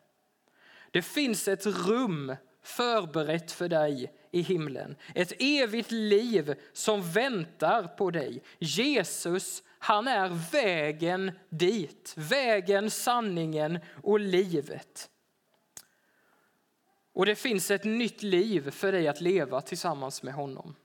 Det 0.92 1.02
finns 1.02 1.48
ett 1.48 1.66
rum 1.66 2.36
förberett 2.64 3.52
för 3.52 3.68
dig 3.68 4.14
i 4.32 4.42
himlen. 4.42 4.96
Ett 5.16 5.34
evigt 5.40 5.92
liv 5.92 6.56
som 6.74 7.12
väntar 7.12 7.84
på 7.84 8.12
dig. 8.12 8.44
Jesus 8.60 9.64
han 9.86 10.08
är 10.08 10.30
vägen 10.52 11.32
dit, 11.50 12.14
vägen, 12.18 12.92
sanningen 12.92 13.80
och 14.04 14.20
livet. 14.20 15.10
Och 17.14 17.26
det 17.26 17.36
finns 17.36 17.72
ett 17.72 17.84
nytt 17.84 18.24
liv 18.24 18.72
för 18.72 18.92
dig 18.92 19.08
att 19.08 19.22
leva 19.22 19.62
tillsammans 19.62 20.24
med 20.24 20.34
honom. 20.34 20.76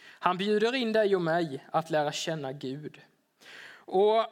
Han 0.00 0.38
bjuder 0.38 0.74
in 0.74 0.92
dig 0.92 1.16
och 1.16 1.22
mig 1.22 1.66
att 1.70 1.90
lära 1.90 2.12
känna 2.12 2.52
Gud. 2.52 3.00
Och 3.70 4.26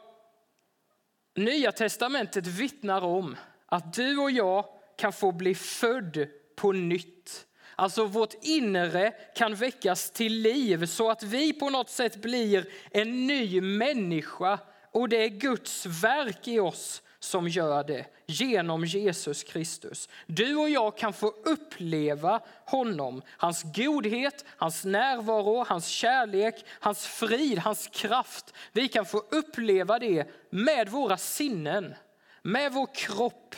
Nya 1.35 1.71
testamentet 1.71 2.47
vittnar 2.47 3.01
om 3.01 3.35
att 3.65 3.93
du 3.93 4.17
och 4.17 4.31
jag 4.31 4.65
kan 4.97 5.13
få 5.13 5.31
bli 5.31 5.55
född 5.55 6.27
på 6.55 6.71
nytt 6.71 7.47
Alltså 7.75 8.05
vårt 8.05 8.33
inre 8.41 9.11
kan 9.35 9.55
väckas 9.55 10.11
till 10.11 10.33
liv 10.33 10.85
så 10.85 11.09
att 11.09 11.23
vi 11.23 11.53
på 11.53 11.69
något 11.69 11.89
sätt 11.89 12.15
blir 12.15 12.65
en 12.91 13.27
ny 13.27 13.61
människa. 13.61 14.59
Och 14.91 15.09
det 15.09 15.23
är 15.23 15.29
Guds 15.29 15.85
verk 15.85 16.47
i 16.47 16.59
oss 16.59 17.01
som 17.19 17.47
gör 17.47 17.83
det 17.83 18.05
genom 18.25 18.85
Jesus 18.85 19.43
Kristus. 19.43 20.09
Du 20.27 20.55
och 20.55 20.69
jag 20.69 20.97
kan 20.97 21.13
få 21.13 21.27
uppleva 21.27 22.41
honom, 22.65 23.21
hans 23.27 23.63
godhet, 23.75 24.45
hans 24.57 24.85
närvaro, 24.85 25.65
hans 25.67 25.87
kärlek, 25.87 26.65
hans 26.69 27.07
frid, 27.07 27.59
hans 27.59 27.87
kraft. 27.87 28.53
Vi 28.71 28.87
kan 28.87 29.05
få 29.05 29.17
uppleva 29.17 29.99
det 29.99 30.27
med 30.49 30.89
våra 30.89 31.17
sinnen, 31.17 31.93
med 32.41 32.73
vår 32.73 32.87
kropp, 32.95 33.55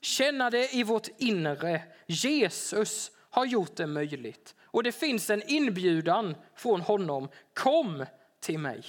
känna 0.00 0.50
det 0.50 0.74
i 0.74 0.82
vårt 0.82 1.08
inre. 1.18 1.82
Jesus 2.06 3.10
har 3.38 3.46
gjort 3.46 3.76
det 3.76 3.86
möjligt. 3.86 4.54
Och 4.64 4.82
det 4.82 4.92
finns 4.92 5.30
en 5.30 5.42
inbjudan 5.50 6.36
från 6.54 6.80
honom. 6.80 7.28
Kom 7.54 8.06
till 8.40 8.58
mig. 8.58 8.84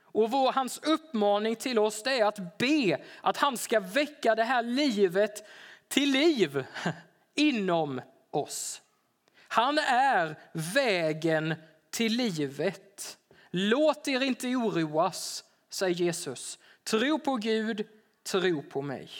Och 0.00 0.30
vår, 0.30 0.52
hans 0.52 0.78
uppmaning 0.78 1.56
till 1.56 1.78
oss 1.78 2.06
är 2.06 2.24
att 2.24 2.58
be 2.58 3.00
att 3.20 3.36
han 3.36 3.56
ska 3.56 3.80
väcka 3.80 4.34
det 4.34 4.44
här 4.44 4.62
livet 4.62 5.48
till 5.88 6.10
liv 6.10 6.64
inom 7.34 8.00
oss. 8.30 8.82
Han 9.48 9.78
är 9.78 10.38
vägen 10.52 11.54
till 11.90 12.12
livet. 12.12 13.18
Låt 13.50 14.08
er 14.08 14.22
inte 14.22 14.46
oroas, 14.48 15.44
säger 15.70 15.94
Jesus. 15.94 16.58
Tro 16.84 17.18
på 17.18 17.36
Gud, 17.36 17.86
tro 18.22 18.62
på 18.62 18.82
mig. 18.82 19.10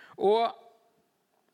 Och 0.00 0.67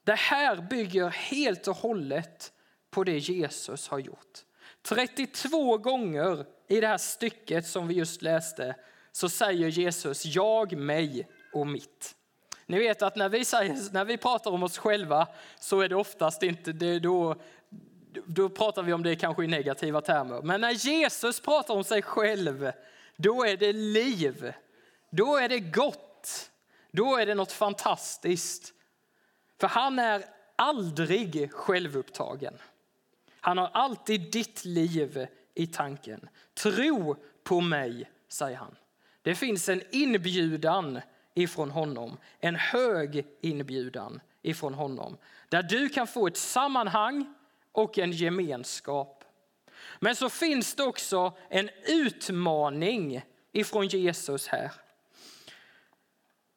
det 0.04 0.14
här 0.14 0.56
bygger 0.56 1.08
helt 1.08 1.68
och 1.68 1.76
hållet 1.76 2.52
på 2.90 3.04
det 3.04 3.18
Jesus 3.18 3.88
har 3.88 3.98
gjort. 3.98 4.44
32 4.82 5.78
gånger 5.78 6.46
i 6.68 6.80
det 6.80 6.86
här 6.86 6.98
stycket 6.98 7.66
som 7.66 7.88
vi 7.88 7.94
just 7.94 8.22
läste 8.22 8.76
så 9.12 9.28
säger 9.28 9.68
Jesus 9.68 10.24
jag, 10.24 10.76
mig 10.76 11.28
och 11.52 11.66
mitt. 11.66 12.14
Ni 12.66 12.78
vet 12.78 13.02
att 13.02 13.16
när 13.16 13.28
vi, 13.28 13.44
säger, 13.44 13.92
när 13.92 14.04
vi 14.04 14.16
pratar 14.16 14.50
om 14.50 14.62
oss 14.62 14.78
själva 14.78 15.28
så 15.60 15.80
är 15.80 15.88
det 15.88 15.96
oftast 15.96 16.42
inte 16.42 16.72
det 16.72 16.98
då, 16.98 17.36
då 18.26 18.48
pratar 18.48 18.82
vi 18.82 18.92
om 18.92 19.02
det 19.02 19.16
kanske 19.16 19.44
i 19.44 19.46
negativa 19.46 20.00
termer. 20.00 20.42
Men 20.42 20.60
när 20.60 20.70
Jesus 20.70 21.40
pratar 21.40 21.74
om 21.74 21.84
sig 21.84 22.02
själv, 22.02 22.72
då 23.16 23.44
är 23.44 23.56
det 23.56 23.72
liv. 23.72 24.52
Då 25.10 25.36
är 25.36 25.48
det 25.48 25.60
gott. 25.60 26.50
Då 26.90 27.16
är 27.16 27.26
det 27.26 27.34
något 27.34 27.52
fantastiskt. 27.52 28.73
För 29.60 29.68
han 29.68 29.98
är 29.98 30.24
aldrig 30.56 31.52
självupptagen. 31.52 32.58
Han 33.40 33.58
har 33.58 33.70
alltid 33.72 34.30
ditt 34.32 34.64
liv 34.64 35.26
i 35.54 35.66
tanken. 35.66 36.28
Tro 36.54 37.16
på 37.42 37.60
mig, 37.60 38.10
säger 38.28 38.56
han. 38.56 38.76
Det 39.22 39.34
finns 39.34 39.68
en 39.68 39.82
inbjudan 39.90 41.00
ifrån 41.34 41.70
honom, 41.70 42.16
en 42.40 42.56
hög 42.56 43.26
inbjudan 43.40 44.20
ifrån 44.42 44.74
honom, 44.74 45.16
där 45.48 45.62
du 45.62 45.88
kan 45.88 46.06
få 46.06 46.26
ett 46.26 46.36
sammanhang 46.36 47.34
och 47.72 47.98
en 47.98 48.12
gemenskap. 48.12 49.24
Men 50.00 50.16
så 50.16 50.28
finns 50.28 50.74
det 50.74 50.82
också 50.82 51.32
en 51.48 51.70
utmaning 51.86 53.24
ifrån 53.52 53.86
Jesus 53.86 54.48
här. 54.48 54.72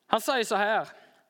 Han 0.08 0.22
säger 0.22 0.44
så 0.44 0.56
här, 0.56 0.88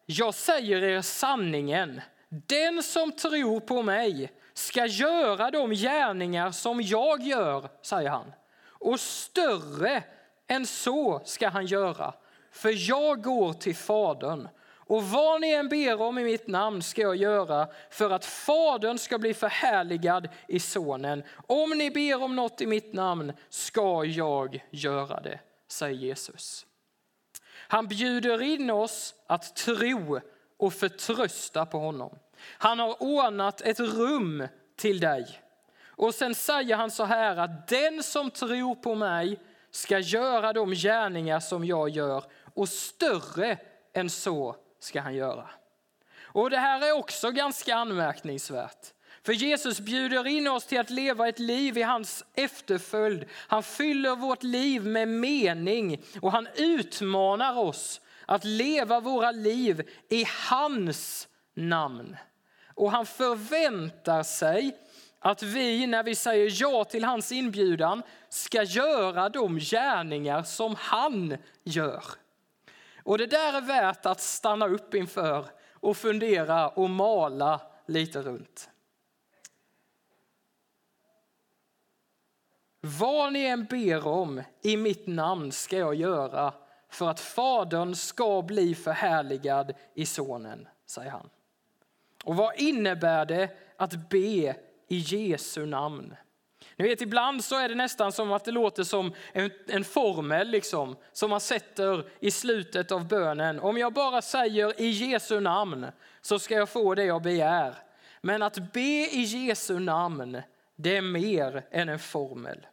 jag 0.09 0.33
säger 0.33 0.83
er 0.83 1.01
sanningen, 1.01 2.01
den 2.29 2.83
som 2.83 3.11
tror 3.11 3.59
på 3.59 3.81
mig 3.81 4.31
ska 4.53 4.85
göra 4.85 5.51
de 5.51 5.71
gärningar 5.71 6.51
som 6.51 6.81
jag 6.81 7.21
gör, 7.21 7.69
säger 7.81 8.09
han. 8.09 8.33
Och 8.63 8.99
större 8.99 10.03
än 10.47 10.65
så 10.65 11.21
ska 11.25 11.49
han 11.49 11.65
göra, 11.65 12.13
för 12.51 12.89
jag 12.89 13.23
går 13.23 13.53
till 13.53 13.75
Fadern. 13.75 14.47
Och 14.69 15.03
vad 15.03 15.41
ni 15.41 15.51
än 15.51 15.69
ber 15.69 16.01
om 16.01 16.17
i 16.17 16.23
mitt 16.23 16.47
namn 16.47 16.81
ska 16.81 17.01
jag 17.01 17.15
göra 17.15 17.67
för 17.89 18.09
att 18.09 18.25
Fadern 18.25 18.97
ska 18.97 19.17
bli 19.17 19.33
förhärligad 19.33 20.29
i 20.47 20.59
Sonen. 20.59 21.23
Om 21.47 21.69
ni 21.69 21.91
ber 21.91 22.23
om 22.23 22.35
något 22.35 22.61
i 22.61 22.67
mitt 22.67 22.93
namn 22.93 23.33
ska 23.49 24.03
jag 24.05 24.55
göra 24.71 25.21
det, 25.21 25.39
säger 25.67 25.95
Jesus. 25.95 26.65
Han 27.67 27.88
bjuder 27.88 28.41
in 28.41 28.69
oss 28.69 29.15
att 29.27 29.56
tro 29.56 30.19
och 30.58 30.73
förtrösta 30.73 31.65
på 31.65 31.80
honom. 31.80 32.19
Han 32.58 32.80
har 32.80 33.03
ordnat 33.03 33.62
ett 33.62 33.80
rum 33.80 34.47
till 34.75 34.99
dig. 34.99 35.41
Och 35.86 36.15
sen 36.15 36.36
säger 36.36 36.75
han 36.75 36.91
så 36.91 37.03
här 37.03 37.38
att 37.38 37.67
den 37.67 38.03
som 38.03 38.32
tror 38.32 38.75
på 38.75 38.95
mig 38.95 39.39
ska 39.71 39.99
göra 39.99 40.53
de 40.53 40.73
gärningar 40.73 41.39
som 41.39 41.65
jag 41.65 41.89
gör 41.89 42.23
och 42.53 42.69
större 42.69 43.58
än 43.93 44.10
så 44.10 44.56
ska 44.80 45.01
han 45.01 45.15
göra. 45.15 45.49
Och 46.21 46.49
det 46.49 46.58
här 46.58 46.88
är 46.88 46.91
också 46.91 47.32
ganska 47.32 47.75
anmärkningsvärt. 47.75 48.93
För 49.27 49.33
Jesus 49.33 49.79
bjuder 49.79 50.27
in 50.27 50.47
oss 50.47 50.65
till 50.65 50.79
att 50.79 50.89
leva 50.89 51.27
ett 51.27 51.39
liv 51.39 51.77
i 51.77 51.81
hans 51.81 52.25
efterföljd. 52.33 53.25
Han 53.31 53.63
fyller 53.63 54.15
vårt 54.15 54.43
liv 54.43 54.85
med 54.85 55.07
mening 55.07 56.01
och 56.21 56.31
han 56.31 56.47
utmanar 56.55 57.57
oss 57.57 58.01
att 58.25 58.43
leva 58.43 58.99
våra 58.99 59.31
liv 59.31 59.89
i 60.09 60.25
hans 60.49 61.27
namn. 61.53 62.17
Och 62.75 62.91
han 62.91 63.05
förväntar 63.05 64.23
sig 64.23 64.77
att 65.19 65.43
vi, 65.43 65.87
när 65.87 66.03
vi 66.03 66.15
säger 66.15 66.61
ja 66.61 66.83
till 66.83 67.03
hans 67.03 67.31
inbjudan, 67.31 68.03
ska 68.29 68.63
göra 68.63 69.29
de 69.29 69.59
gärningar 69.59 70.43
som 70.43 70.75
han 70.79 71.37
gör. 71.63 72.03
Och 73.03 73.17
det 73.17 73.27
där 73.27 73.53
är 73.53 73.61
värt 73.61 74.05
att 74.05 74.21
stanna 74.21 74.67
upp 74.67 74.93
inför 74.93 75.45
och 75.73 75.97
fundera 75.97 76.69
och 76.69 76.89
mala 76.89 77.61
lite 77.87 78.21
runt. 78.21 78.69
Vad 82.81 83.33
ni 83.33 83.45
än 83.45 83.65
ber 83.65 84.07
om 84.07 84.41
i 84.61 84.77
mitt 84.77 85.07
namn 85.07 85.51
ska 85.51 85.77
jag 85.77 85.95
göra 85.95 86.53
för 86.89 87.09
att 87.09 87.19
Fadern 87.19 87.95
ska 87.95 88.41
bli 88.41 88.75
förhärligad 88.75 89.73
i 89.93 90.05
Sonen, 90.05 90.67
säger 90.85 91.11
han. 91.11 91.29
Och 92.23 92.35
vad 92.35 92.59
innebär 92.59 93.25
det 93.25 93.49
att 93.77 94.09
be 94.09 94.55
i 94.87 94.97
Jesu 94.97 95.65
namn? 95.65 96.15
Ni 96.75 96.87
vet, 96.87 97.01
ibland 97.01 97.43
så 97.43 97.59
är 97.59 97.69
det 97.69 97.75
nästan 97.75 98.11
som 98.11 98.31
att 98.31 98.45
det 98.45 98.51
låter 98.51 98.83
som 98.83 99.13
en, 99.33 99.51
en 99.67 99.83
formel 99.83 100.47
liksom, 100.47 100.95
som 101.13 101.29
man 101.29 101.39
sätter 101.39 102.09
i 102.19 102.31
slutet 102.31 102.91
av 102.91 103.07
bönen. 103.07 103.59
Om 103.59 103.77
jag 103.77 103.93
bara 103.93 104.21
säger 104.21 104.81
i 104.81 104.89
Jesu 104.89 105.39
namn 105.39 105.85
så 106.21 106.39
ska 106.39 106.55
jag 106.55 106.69
få 106.69 106.95
det 106.95 107.03
jag 107.03 107.21
begär. 107.21 107.75
Men 108.21 108.41
att 108.41 108.73
be 108.73 108.79
i 109.11 109.21
Jesu 109.21 109.79
namn, 109.79 110.41
det 110.77 110.97
är 110.97 111.01
mer 111.01 111.65
än 111.71 111.89
en 111.89 111.99
formel. 111.99 112.67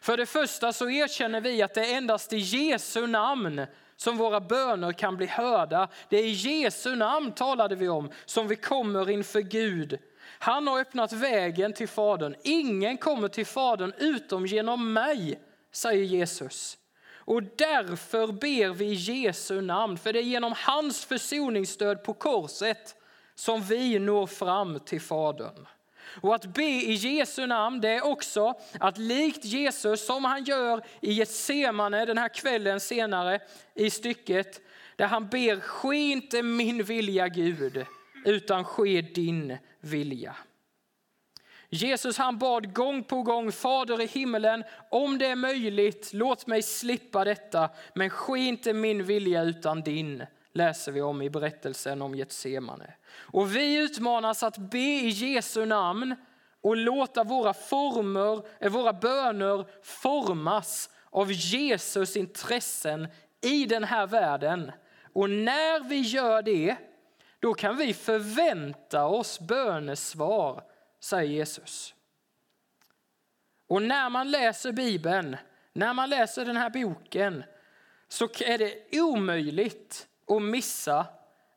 För 0.00 0.16
det 0.16 0.26
första 0.26 0.72
så 0.72 0.90
erkänner 0.90 1.40
vi 1.40 1.62
att 1.62 1.74
det 1.74 1.92
är 1.92 1.96
endast 1.96 2.32
i 2.32 2.36
Jesu 2.36 3.06
namn 3.06 3.66
som 3.96 4.16
våra 4.16 4.40
böner 4.40 4.92
kan 4.92 5.16
bli 5.16 5.26
hörda. 5.26 5.88
Det 6.08 6.16
är 6.16 6.24
i 6.24 6.30
Jesu 6.30 6.96
namn 6.96 7.32
talade 7.32 7.76
vi 7.76 7.88
om 7.88 8.10
som 8.24 8.48
vi 8.48 8.56
kommer 8.56 9.10
inför 9.10 9.40
Gud. 9.40 9.98
Han 10.38 10.66
har 10.66 10.80
öppnat 10.80 11.12
vägen 11.12 11.72
till 11.72 11.88
Fadern. 11.88 12.34
Ingen 12.42 12.98
kommer 12.98 13.28
till 13.28 13.46
Fadern 13.46 13.92
utom 13.98 14.46
genom 14.46 14.92
mig, 14.92 15.40
säger 15.72 16.04
Jesus. 16.04 16.78
Och 17.12 17.42
därför 17.42 18.26
ber 18.26 18.68
vi 18.68 18.84
i 18.84 18.94
Jesu 18.94 19.60
namn, 19.60 19.98
för 19.98 20.12
det 20.12 20.18
är 20.18 20.22
genom 20.22 20.54
hans 20.56 21.04
försoningsstöd 21.04 22.04
på 22.04 22.14
korset 22.14 22.96
som 23.34 23.62
vi 23.62 23.98
når 23.98 24.26
fram 24.26 24.80
till 24.80 25.00
Fadern. 25.00 25.66
Och 26.20 26.34
att 26.34 26.46
be 26.46 26.62
i 26.62 26.92
Jesu 26.92 27.46
namn, 27.46 27.80
det 27.80 27.88
är 27.88 28.04
också 28.06 28.54
att 28.80 28.98
likt 28.98 29.44
Jesus, 29.44 30.06
som 30.06 30.24
han 30.24 30.44
gör 30.44 30.82
i 31.00 31.12
Getsemane 31.12 32.04
den 32.04 32.18
här 32.18 32.28
kvällen 32.28 32.80
senare 32.80 33.40
i 33.74 33.90
stycket, 33.90 34.60
där 34.96 35.06
han 35.06 35.28
ber, 35.28 35.60
ske 35.60 35.96
inte 35.96 36.42
min 36.42 36.82
vilja 36.82 37.28
Gud, 37.28 37.86
utan 38.24 38.64
ske 38.64 39.00
din 39.00 39.58
vilja. 39.80 40.36
Jesus 41.68 42.18
han 42.18 42.38
bad 42.38 42.74
gång 42.74 43.04
på 43.04 43.22
gång, 43.22 43.52
Fader 43.52 44.00
i 44.00 44.06
himmelen, 44.06 44.64
om 44.90 45.18
det 45.18 45.26
är 45.26 45.36
möjligt, 45.36 46.10
låt 46.12 46.46
mig 46.46 46.62
slippa 46.62 47.24
detta, 47.24 47.70
men 47.94 48.10
ske 48.10 48.38
inte 48.38 48.72
min 48.72 49.04
vilja 49.04 49.42
utan 49.42 49.80
din 49.80 50.26
läser 50.52 50.92
vi 50.92 51.02
om 51.02 51.22
i 51.22 51.30
berättelsen 51.30 52.02
om 52.02 52.14
Getsemane. 52.14 52.94
Och 53.16 53.56
vi 53.56 53.76
utmanas 53.76 54.42
att 54.42 54.58
be 54.58 54.78
i 54.78 55.08
Jesu 55.08 55.66
namn 55.66 56.16
och 56.60 56.76
låta 56.76 57.24
våra 57.24 57.54
former, 57.54 58.42
eh, 58.60 58.72
våra 58.72 58.92
böner 58.92 59.66
formas 59.82 60.90
av 61.10 61.32
Jesus 61.32 62.16
intressen 62.16 63.08
i 63.40 63.66
den 63.66 63.84
här 63.84 64.06
världen. 64.06 64.72
Och 65.12 65.30
när 65.30 65.80
vi 65.80 66.00
gör 66.00 66.42
det, 66.42 66.76
då 67.40 67.54
kan 67.54 67.76
vi 67.76 67.94
förvänta 67.94 69.06
oss 69.06 69.40
bönesvar, 69.40 70.62
säger 71.00 71.32
Jesus. 71.32 71.94
Och 73.66 73.82
när 73.82 74.10
man 74.10 74.30
läser 74.30 74.72
Bibeln, 74.72 75.36
när 75.72 75.94
man 75.94 76.10
läser 76.10 76.44
den 76.44 76.56
här 76.56 76.70
boken, 76.70 77.44
så 78.08 78.24
är 78.24 78.58
det 78.58 79.00
omöjligt 79.00 80.08
att 80.30 80.42
missa 80.42 81.06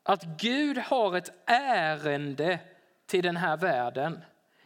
att 0.03 0.23
Gud 0.23 0.77
har 0.77 1.17
ett 1.17 1.31
ärende 1.45 2.59
till 3.05 3.23
den 3.23 3.37
här 3.37 3.57
världen. 3.57 4.19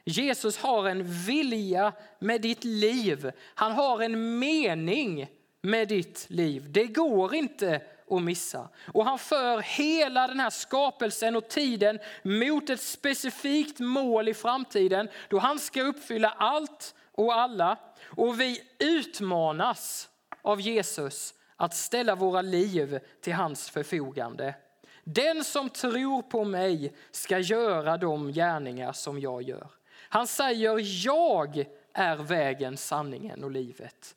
Jesus 0.04 0.58
har 0.58 0.88
en 0.88 1.04
vilja 1.04 1.94
med 2.20 2.42
ditt 2.42 2.64
liv. 2.64 3.32
Han 3.56 3.72
har 3.72 4.02
en 4.02 4.40
mening 4.40 5.28
med 5.62 5.88
ditt 5.88 6.26
liv. 6.30 6.72
Det 6.72 6.86
går 6.86 7.36
inte 7.36 7.82
att 8.10 8.22
missa. 8.22 8.70
Och 8.94 9.06
han 9.06 9.20
för 9.20 9.60
hela 9.60 10.28
den 10.28 10.40
här 10.40 10.50
skapelsen 10.50 11.36
och 11.36 11.48
tiden 11.48 12.00
mot 12.24 12.70
ett 12.70 12.82
specifikt 12.82 13.80
mål 13.80 14.28
i 14.28 14.34
framtiden 14.34 15.10
då 15.30 15.40
han 15.40 15.60
ska 15.60 15.82
uppfylla 15.82 16.30
allt 16.30 16.96
och 17.12 17.34
alla. 17.34 17.78
Och 18.04 18.42
vi 18.42 18.62
utmanas 18.80 20.10
av 20.42 20.62
Jesus 20.62 21.34
att 21.58 21.76
ställa 21.76 22.16
våra 22.16 22.42
liv 22.42 23.00
till 23.22 23.34
hans 23.34 23.70
förfogande. 23.70 24.56
Den 25.04 25.44
som 25.44 25.70
tror 25.70 26.22
på 26.22 26.44
mig 26.44 26.96
ska 27.12 27.40
göra 27.40 27.98
de 27.98 28.32
gärningar 28.32 28.94
som 28.94 29.20
jag 29.20 29.42
gör. 29.42 29.68
Han 30.10 30.28
säger 30.28 31.06
jag 31.06 31.66
är 31.94 32.16
vägen, 32.16 32.78
sanningen 32.78 33.44
och 33.44 33.52
livet. 33.52 34.16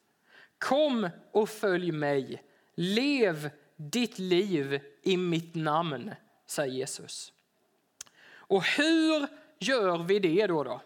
Kom 0.59 1.09
och 1.33 1.48
följ 1.48 1.92
mig. 1.92 2.42
Lev 2.74 3.50
ditt 3.76 4.18
liv 4.18 4.81
i 5.03 5.16
mitt 5.16 5.55
namn, 5.55 6.14
säger 6.46 6.72
Jesus. 6.72 7.33
Och 8.33 8.64
hur 8.64 9.26
gör 9.59 9.98
vi 9.98 10.18
det 10.18 10.46
då? 10.46 10.64
då? 10.64 10.81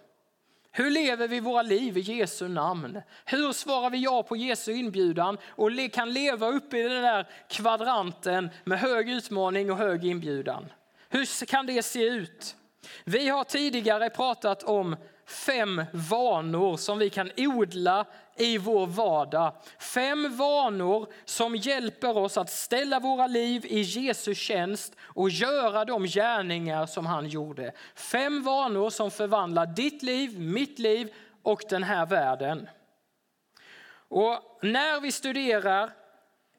Hur 0.77 0.91
lever 0.91 1.29
vi 1.29 1.41
våra 1.41 1.63
liv 1.63 1.99
i 1.99 2.01
Jesu 2.01 2.49
namn? 2.49 3.03
Hur 3.25 3.53
svarar 3.53 3.91
vi 3.91 3.99
ja 3.99 4.23
på 4.23 4.37
Jesu 4.37 4.73
inbjudan 4.73 5.39
och 5.47 5.71
kan 5.93 6.13
leva 6.13 6.49
uppe 6.49 6.79
i 6.79 6.83
den 6.83 7.03
där 7.03 7.29
kvadranten 7.49 8.51
med 8.65 8.79
hög 8.79 9.11
utmaning 9.11 9.71
och 9.71 9.77
hög 9.77 10.05
inbjudan? 10.05 10.73
Hur 11.09 11.47
kan 11.47 11.67
det 11.67 11.83
se 11.83 12.05
ut? 12.05 12.57
Vi 13.05 13.29
har 13.29 13.45
tidigare 13.45 14.11
pratat 14.11 14.63
om 14.63 14.97
fem 15.27 15.85
vanor 15.93 16.77
som 16.77 16.99
vi 16.99 17.11
kan 17.11 17.31
odla 17.37 18.05
i 18.37 18.59
vår 18.59 18.87
vardag. 18.87 19.53
Fem 19.79 20.37
vanor 20.37 21.07
som 21.25 21.57
hjälper 21.57 22.19
oss 22.19 22.37
att 22.37 22.51
ställa 22.51 23.01
våra 23.01 23.27
liv 23.27 23.67
i 23.67 23.81
Jesu 23.81 24.35
tjänst 24.35 24.97
och 25.01 25.31
göra 25.31 25.85
de 25.85 26.05
gärningar 26.05 26.87
som 26.87 27.07
han 27.07 27.29
gjorde. 27.29 27.73
Fem 27.95 28.43
vanor 28.43 28.91
som 28.91 29.11
förvandlar 29.11 29.67
ditt 29.67 30.03
liv, 30.03 30.41
mitt 30.41 30.79
liv 30.79 31.15
och 31.43 31.63
den 31.71 31.83
här 31.83 32.07
världen. 32.07 32.69
Och 34.09 34.59
när 34.63 35.01
vi 35.01 35.13
studerar 35.13 35.91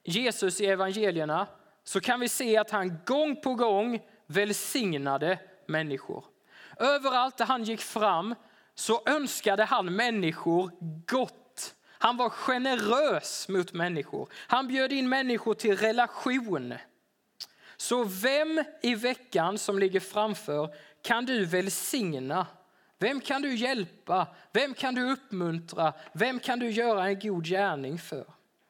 Jesus 0.03 0.61
i 0.61 0.65
evangelierna 0.65 1.47
så 1.83 1.99
kan 1.99 2.19
vi 2.19 2.29
se 2.29 2.57
att 2.57 2.71
han 2.71 2.97
gång 3.05 3.41
på 3.41 3.55
gång 3.55 3.99
välsignade 4.27 5.39
människor. 5.65 6.25
Överallt 6.77 7.37
där 7.37 7.45
han 7.45 7.63
gick 7.63 7.81
fram 7.81 8.35
så 8.75 9.01
önskade 9.05 9.63
han 9.63 9.95
människor 9.95 10.71
gott. 11.07 11.44
Han 12.05 12.17
var 12.17 12.29
generös 12.29 13.47
mot 13.47 13.73
människor. 13.73 14.29
Han 14.33 14.67
bjöd 14.67 14.91
in 14.91 15.09
människor 15.09 15.53
till 15.53 15.77
relation. 15.77 16.73
Så 17.77 18.03
vem 18.03 18.63
i 18.81 18.95
veckan 18.95 19.57
som 19.57 19.79
ligger 19.79 19.99
framför 19.99 20.75
kan 21.01 21.25
du 21.25 21.45
välsigna? 21.45 22.47
Vem 22.97 23.21
kan 23.21 23.41
du 23.41 23.55
hjälpa? 23.55 24.27
Vem 24.53 24.73
kan 24.73 24.95
du 24.95 25.11
uppmuntra? 25.11 25.93
Vem 26.13 26.39
kan 26.39 26.59
du 26.59 26.69
göra 26.69 27.07
en 27.07 27.19
god 27.19 27.45
gärning 27.45 27.99
för? 27.99 28.25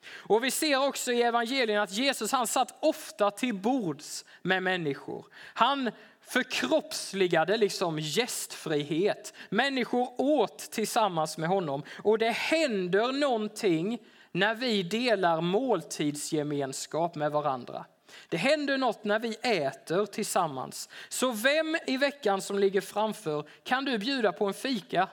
Och 0.07 0.43
Vi 0.43 0.51
ser 0.51 0.87
också 0.87 1.11
i 1.11 1.21
evangelien 1.21 1.81
att 1.81 1.91
Jesus 1.91 2.31
han 2.31 2.47
satt 2.47 2.77
ofta 2.79 3.31
till 3.31 3.53
bords 3.53 4.25
med 4.41 4.63
människor. 4.63 5.25
Han 5.53 5.91
förkroppsligade 6.27 7.57
liksom 7.57 7.99
gästfrihet. 7.99 9.33
Människor 9.49 10.21
åt 10.21 10.57
tillsammans 10.57 11.37
med 11.37 11.49
honom 11.49 11.83
och 12.03 12.17
det 12.17 12.31
händer 12.31 13.11
någonting 13.11 13.99
när 14.31 14.55
vi 14.55 14.83
delar 14.83 15.41
måltidsgemenskap 15.41 17.15
med 17.15 17.31
varandra. 17.31 17.85
Det 18.29 18.37
händer 18.37 18.77
något 18.77 19.03
när 19.03 19.19
vi 19.19 19.35
äter 19.41 20.05
tillsammans. 20.05 20.89
Så 21.09 21.31
vem 21.31 21.77
i 21.87 21.97
veckan 21.97 22.41
som 22.41 22.59
ligger 22.59 22.81
framför 22.81 23.49
kan 23.63 23.85
du 23.85 23.97
bjuda 23.97 24.31
på 24.31 24.45
en 24.45 24.53
fika? 24.53 25.09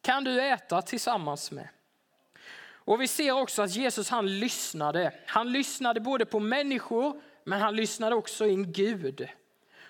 Kan 0.00 0.24
du 0.24 0.40
äta 0.42 0.82
tillsammans 0.82 1.50
med? 1.50 1.68
Och 2.86 3.00
Vi 3.00 3.08
ser 3.08 3.32
också 3.32 3.62
att 3.62 3.76
Jesus 3.76 4.10
han 4.10 4.38
lyssnade. 4.38 5.12
Han 5.26 5.52
lyssnade 5.52 6.00
både 6.00 6.24
på 6.24 6.40
människor 6.40 7.22
men 7.44 7.60
han 7.60 7.76
lyssnade 7.76 8.16
också 8.16 8.46
in 8.46 8.72
Gud. 8.72 9.28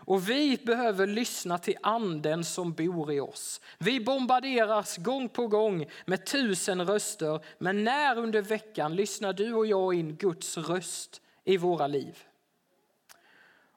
Och 0.06 0.30
vi 0.30 0.56
behöver 0.56 1.06
lyssna 1.06 1.58
till 1.58 1.76
anden 1.82 2.44
som 2.44 2.72
bor 2.72 3.12
i 3.12 3.20
oss. 3.20 3.60
Vi 3.78 4.00
bombarderas 4.00 4.96
gång 4.96 5.28
på 5.28 5.46
gång 5.46 5.86
med 6.04 6.26
tusen 6.26 6.86
röster. 6.86 7.40
Men 7.58 7.84
när 7.84 8.18
under 8.18 8.42
veckan 8.42 8.96
lyssnar 8.96 9.32
du 9.32 9.54
och 9.54 9.66
jag 9.66 9.94
in 9.94 10.16
Guds 10.16 10.56
röst 10.56 11.20
i 11.44 11.56
våra 11.56 11.86
liv? 11.86 12.18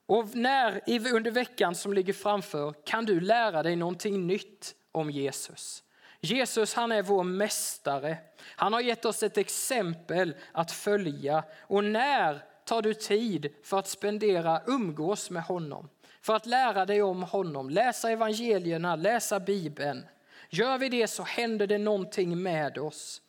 Och 0.05 0.35
när 0.35 0.81
under 1.13 1.31
veckan 1.31 1.75
som 1.75 1.93
ligger 1.93 2.13
framför 2.13 2.73
kan 2.85 3.05
du 3.05 3.19
lära 3.19 3.63
dig 3.63 3.75
någonting 3.75 4.27
nytt 4.27 4.75
om 4.91 5.11
Jesus. 5.11 5.83
Jesus 6.19 6.73
han 6.73 6.91
är 6.91 7.03
vår 7.03 7.23
mästare. 7.23 8.17
Han 8.41 8.73
har 8.73 8.81
gett 8.81 9.05
oss 9.05 9.23
ett 9.23 9.37
exempel 9.37 10.35
att 10.51 10.71
följa. 10.71 11.43
Och 11.59 11.83
när 11.83 12.43
tar 12.65 12.81
du 12.81 12.93
tid 12.93 13.53
för 13.63 13.79
att 13.79 13.87
spendera, 13.87 14.61
umgås 14.67 15.29
med 15.29 15.43
honom? 15.43 15.89
För 16.29 16.35
att 16.35 16.45
lära 16.45 16.85
dig 16.85 17.01
om 17.01 17.23
honom, 17.23 17.69
läsa 17.69 18.11
evangelierna, 18.11 18.95
läsa 18.95 19.39
Bibeln. 19.39 20.05
Gör 20.49 20.77
vi 20.77 20.89
det 20.89 21.07
så 21.07 21.23
händer 21.23 21.67
det 21.67 21.77
någonting 21.77 22.43
med 22.43 22.77
oss. 22.77 23.21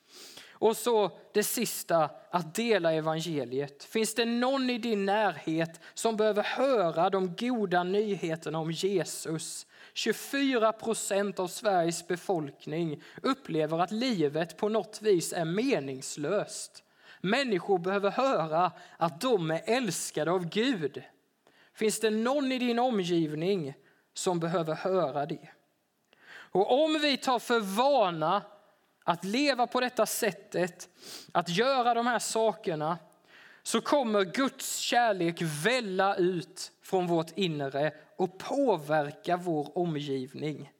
Och 0.51 0.77
så 0.77 1.11
det 1.33 1.43
sista, 1.43 2.11
att 2.31 2.55
dela 2.55 2.93
evangeliet. 2.93 3.85
Finns 3.85 4.15
det 4.15 4.25
någon 4.25 4.71
i 4.71 4.79
din 4.79 5.05
närhet 5.05 5.81
som 5.95 6.17
behöver 6.17 6.43
höra 6.43 7.11
de 7.11 7.37
goda 7.37 7.83
nyheterna 7.83 8.59
om 8.59 8.71
Jesus? 8.71 9.67
24 9.95 10.73
procent 10.73 11.41
av 11.41 11.49
Sveriges 11.49 12.09
befolkning 12.09 13.03
upplever 13.23 13.79
att 13.79 13.93
livet 13.93 14.57
på 14.57 14.69
något 14.69 15.03
vis 15.03 15.33
är 15.33 15.45
meningslöst. 15.45 16.85
Människor 17.21 17.79
behöver 17.79 18.11
höra 18.11 18.73
att 18.97 19.21
de 19.21 19.51
är 19.51 19.63
älskade 19.67 20.31
av 20.31 20.49
Gud. 20.49 21.03
Finns 21.81 22.01
det 22.01 22.11
någon 22.11 22.53
i 22.53 22.59
din 22.59 22.79
omgivning 22.79 23.75
som 24.15 24.41
behöver 24.41 24.75
höra 24.75 25.27
det? 25.27 25.49
Och 26.31 26.85
om 26.85 26.99
vi 27.03 27.17
tar 27.17 27.39
för 27.39 27.61
vana 27.61 28.43
att 29.05 29.25
leva 29.25 29.67
på 29.67 29.81
detta 29.81 30.07
sättet, 30.07 30.89
att 31.33 31.49
göra 31.49 31.95
de 31.95 32.07
här 32.07 32.19
sakerna, 32.19 32.99
så 33.63 33.81
kommer 33.81 34.25
Guds 34.25 34.79
kärlek 34.79 35.43
välla 35.43 36.17
ut 36.17 36.73
från 36.83 37.07
vårt 37.07 37.39
inre 37.39 37.93
och 38.17 38.39
påverka 38.39 39.37
vår 39.37 39.79
omgivning. 39.79 40.73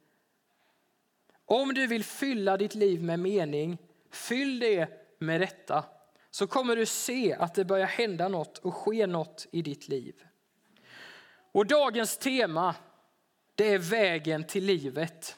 Om 1.45 1.73
du 1.73 1.87
vill 1.87 2.03
fylla 2.03 2.57
ditt 2.57 2.75
liv 2.75 3.03
med 3.03 3.19
mening, 3.19 3.77
fyll 4.11 4.59
det 4.59 4.89
med 5.19 5.41
detta. 5.41 5.83
Så 6.31 6.47
kommer 6.47 6.75
du 6.75 6.85
se 6.85 7.33
att 7.33 7.55
det 7.55 7.65
börjar 7.65 7.87
hända 7.87 8.27
något 8.27 8.57
och 8.57 8.75
ske 8.75 9.07
något 9.07 9.47
i 9.51 9.61
ditt 9.61 9.87
liv. 9.87 10.25
Och 11.51 11.65
dagens 11.65 12.17
tema, 12.17 12.75
det 13.55 13.73
är 13.73 13.77
vägen 13.77 14.43
till 14.43 14.65
livet. 14.65 15.37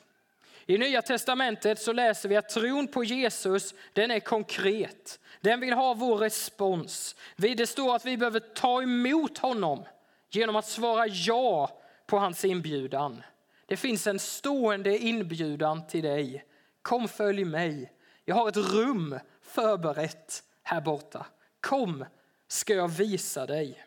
I 0.66 0.78
Nya 0.78 1.02
Testamentet 1.02 1.80
så 1.80 1.94
läser 1.94 2.30
vi 2.30 2.36
att 2.36 2.50
tron 2.50 2.88
på 2.88 3.04
Jesus, 3.04 3.74
den 3.94 4.12
är 4.12 4.20
konkret. 4.20 5.20
Den 5.42 5.60
vill 5.60 5.74
ha 5.74 5.94
vår 5.94 6.18
respons. 6.18 7.16
Det 7.36 7.70
står 7.70 7.96
att 7.96 8.06
vi 8.06 8.18
behöver 8.18 8.40
ta 8.40 8.82
emot 8.82 9.38
honom 9.38 9.86
genom 10.30 10.56
att 10.56 10.68
svara 10.68 11.08
ja 11.08 11.82
på 12.08 12.18
hans 12.18 12.46
inbjudan. 12.46 13.24
Det 13.66 13.78
finns 13.78 14.08
en 14.08 14.20
stående 14.20 14.98
inbjudan 14.98 15.88
till 15.88 16.04
dig. 16.04 16.46
Kom 16.82 17.08
följ 17.08 17.46
mig. 17.46 17.92
Jag 18.26 18.36
har 18.36 18.50
ett 18.50 18.58
rum 18.58 19.20
förberett 19.42 20.44
här 20.64 20.82
borta. 20.82 21.26
Kom 21.60 22.06
ska 22.48 22.74
jag 22.74 22.88
visa 22.88 23.46
dig. 23.46 23.86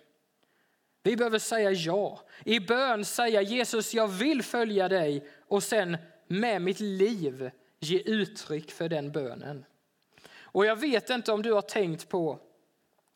Vi 1.06 1.16
behöver 1.16 1.38
säga 1.38 1.70
ja. 1.70 2.20
I 2.44 2.60
bön 2.60 3.04
säga 3.04 3.42
Jesus, 3.42 3.94
jag 3.94 4.08
vill 4.08 4.42
följa 4.42 4.88
dig 4.88 5.28
och 5.48 5.62
sen 5.62 5.96
med 6.26 6.62
mitt 6.62 6.80
liv 6.80 7.50
ge 7.80 7.98
uttryck 7.98 8.70
för 8.70 8.88
den 8.88 9.12
bönen. 9.12 9.64
Och 10.40 10.66
jag 10.66 10.76
vet 10.76 11.10
inte 11.10 11.32
om 11.32 11.42
du 11.42 11.52
har 11.52 11.62
tänkt 11.62 12.08
på 12.08 12.38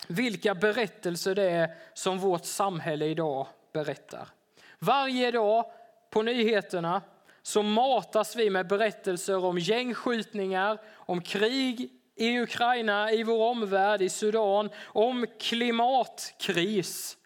vilka 0.09 0.55
berättelser 0.55 1.35
det 1.35 1.51
är 1.51 1.75
som 1.95 2.19
vårt 2.19 2.45
samhälle 2.45 3.07
idag 3.07 3.47
berättar. 3.73 4.29
Varje 4.79 5.31
dag 5.31 5.65
på 6.11 6.23
nyheterna 6.23 7.03
så 7.43 7.63
matas 7.63 8.37
vi 8.37 8.51
med 8.51 8.67
berättelser 8.67 9.45
om 9.45 9.59
gängskjutningar, 9.59 10.79
om 10.95 11.23
krig 11.23 11.91
i 12.17 12.39
Ukraina, 12.41 13.13
i 13.13 13.23
vår 13.23 13.51
omvärld, 13.51 14.03
i 14.03 14.09
Sudan, 14.09 14.71
om 14.85 15.27
klimatkris. 15.39 17.17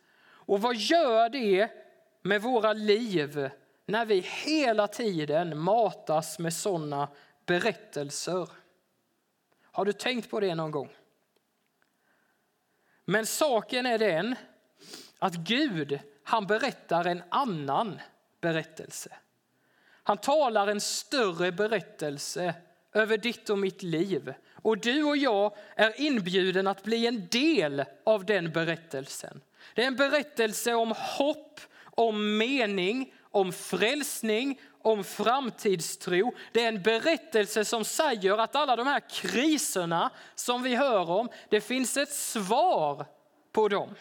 Och 0.46 0.60
vad 0.60 0.76
gör 0.76 1.28
det 1.28 1.70
med 2.22 2.42
våra 2.42 2.72
liv 2.72 3.50
när 3.86 4.04
vi 4.04 4.20
hela 4.20 4.88
tiden 4.88 5.58
matas 5.58 6.38
med 6.38 6.54
sådana 6.54 7.08
berättelser? 7.46 8.48
Har 9.62 9.84
du 9.84 9.92
tänkt 9.92 10.30
på 10.30 10.40
det 10.40 10.54
någon 10.54 10.70
gång? 10.70 10.90
Men 13.04 13.26
saken 13.26 13.86
är 13.86 13.98
den 13.98 14.34
att 15.18 15.34
Gud, 15.34 15.98
han 16.22 16.46
berättar 16.46 17.04
en 17.04 17.22
annan 17.28 18.00
berättelse. 18.40 19.16
Han 20.02 20.18
talar 20.18 20.66
en 20.66 20.80
större 20.80 21.52
berättelse 21.52 22.54
över 22.92 23.18
ditt 23.18 23.50
och 23.50 23.58
mitt 23.58 23.82
liv. 23.82 24.34
Och 24.52 24.78
du 24.78 25.02
och 25.04 25.16
jag 25.16 25.56
är 25.76 26.00
inbjuden 26.00 26.66
att 26.66 26.82
bli 26.82 27.06
en 27.06 27.26
del 27.26 27.84
av 28.04 28.24
den 28.24 28.52
berättelsen. 28.52 29.40
Det 29.74 29.82
är 29.82 29.86
en 29.86 29.96
berättelse 29.96 30.74
om 30.74 30.94
hopp, 30.96 31.60
om 31.84 32.36
mening, 32.36 33.14
om 33.22 33.52
frälsning, 33.52 34.60
om 34.82 35.04
framtidstro. 35.04 36.34
Det 36.52 36.64
är 36.64 36.68
en 36.68 36.82
berättelse 36.82 37.64
som 37.64 37.84
säger 37.84 38.38
att 38.38 38.56
alla 38.56 38.76
de 38.76 38.86
här 38.86 39.02
kriserna 39.10 40.10
som 40.34 40.62
vi 40.62 40.74
hör 40.74 41.10
om, 41.10 41.28
det 41.48 41.60
finns 41.60 41.96
ett 41.96 42.12
svar 42.12 43.06
på 43.52 43.68
dem. 43.68 43.94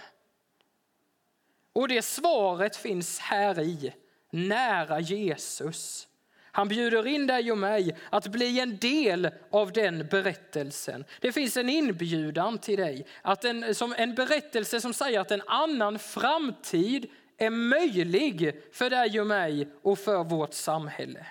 Och 1.73 1.88
det 1.88 2.02
svaret 2.02 2.76
finns 2.76 3.19
här 3.19 3.60
i, 3.60 3.93
nära 4.30 4.99
Jesus. 4.99 6.08
Han 6.55 6.67
bjuder 6.67 7.07
in 7.07 7.27
dig 7.27 7.51
och 7.51 7.57
mig 7.57 7.97
att 8.09 8.27
bli 8.27 8.59
en 8.59 8.77
del 8.77 9.29
av 9.51 9.71
den 9.71 10.07
berättelsen. 10.07 11.05
Det 11.19 11.31
finns 11.31 11.57
en 11.57 11.69
inbjudan 11.69 12.57
till 12.57 12.79
dig, 12.79 13.05
att 13.21 13.45
en, 13.45 13.75
som 13.75 13.93
en 13.97 14.15
berättelse 14.15 14.81
som 14.81 14.93
säger 14.93 15.19
att 15.19 15.31
en 15.31 15.41
annan 15.47 15.99
framtid 15.99 17.09
är 17.37 17.49
möjlig 17.49 18.61
för 18.71 18.89
dig 18.89 19.19
och 19.19 19.27
mig 19.27 19.67
och 19.81 19.99
för 19.99 20.23
vårt 20.23 20.53
samhälle. 20.53 21.25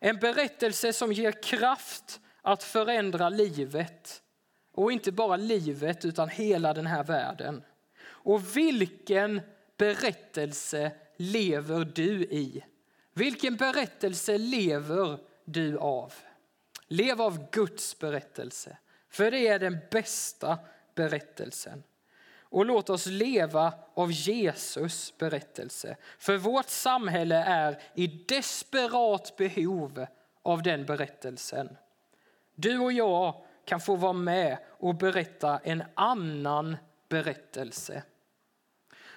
En 0.00 0.16
berättelse 0.16 0.92
som 0.92 1.12
ger 1.12 1.42
kraft 1.42 2.20
att 2.42 2.62
förändra 2.62 3.28
livet. 3.28 4.22
Och 4.72 4.92
inte 4.92 5.12
bara 5.12 5.36
livet 5.36 6.04
utan 6.04 6.28
hela 6.28 6.74
den 6.74 6.86
här 6.86 7.04
världen. 7.04 7.62
Och 8.04 8.56
vilken 8.56 9.40
berättelse 9.76 10.92
lever 11.16 11.84
du 11.94 12.22
i? 12.22 12.64
Vilken 13.14 13.56
berättelse 13.56 14.38
lever 14.38 15.18
du 15.44 15.78
av? 15.78 16.14
Lev 16.86 17.22
av 17.22 17.50
Guds 17.50 17.98
berättelse, 17.98 18.76
för 19.10 19.30
det 19.30 19.48
är 19.48 19.58
den 19.58 19.78
bästa 19.90 20.58
berättelsen. 20.94 21.82
Och 22.38 22.66
låt 22.66 22.90
oss 22.90 23.06
leva 23.06 23.74
av 23.94 24.12
Jesus 24.12 25.18
berättelse, 25.18 25.96
för 26.18 26.36
vårt 26.36 26.68
samhälle 26.68 27.36
är 27.36 27.82
i 27.94 28.06
desperat 28.06 29.36
behov 29.36 30.06
av 30.42 30.62
den 30.62 30.86
berättelsen. 30.86 31.76
Du 32.54 32.78
och 32.78 32.92
jag 32.92 33.44
kan 33.64 33.80
få 33.80 33.96
vara 33.96 34.12
med 34.12 34.58
och 34.68 34.94
berätta 34.94 35.58
en 35.64 35.84
annan 35.94 36.76
berättelse. 37.08 38.02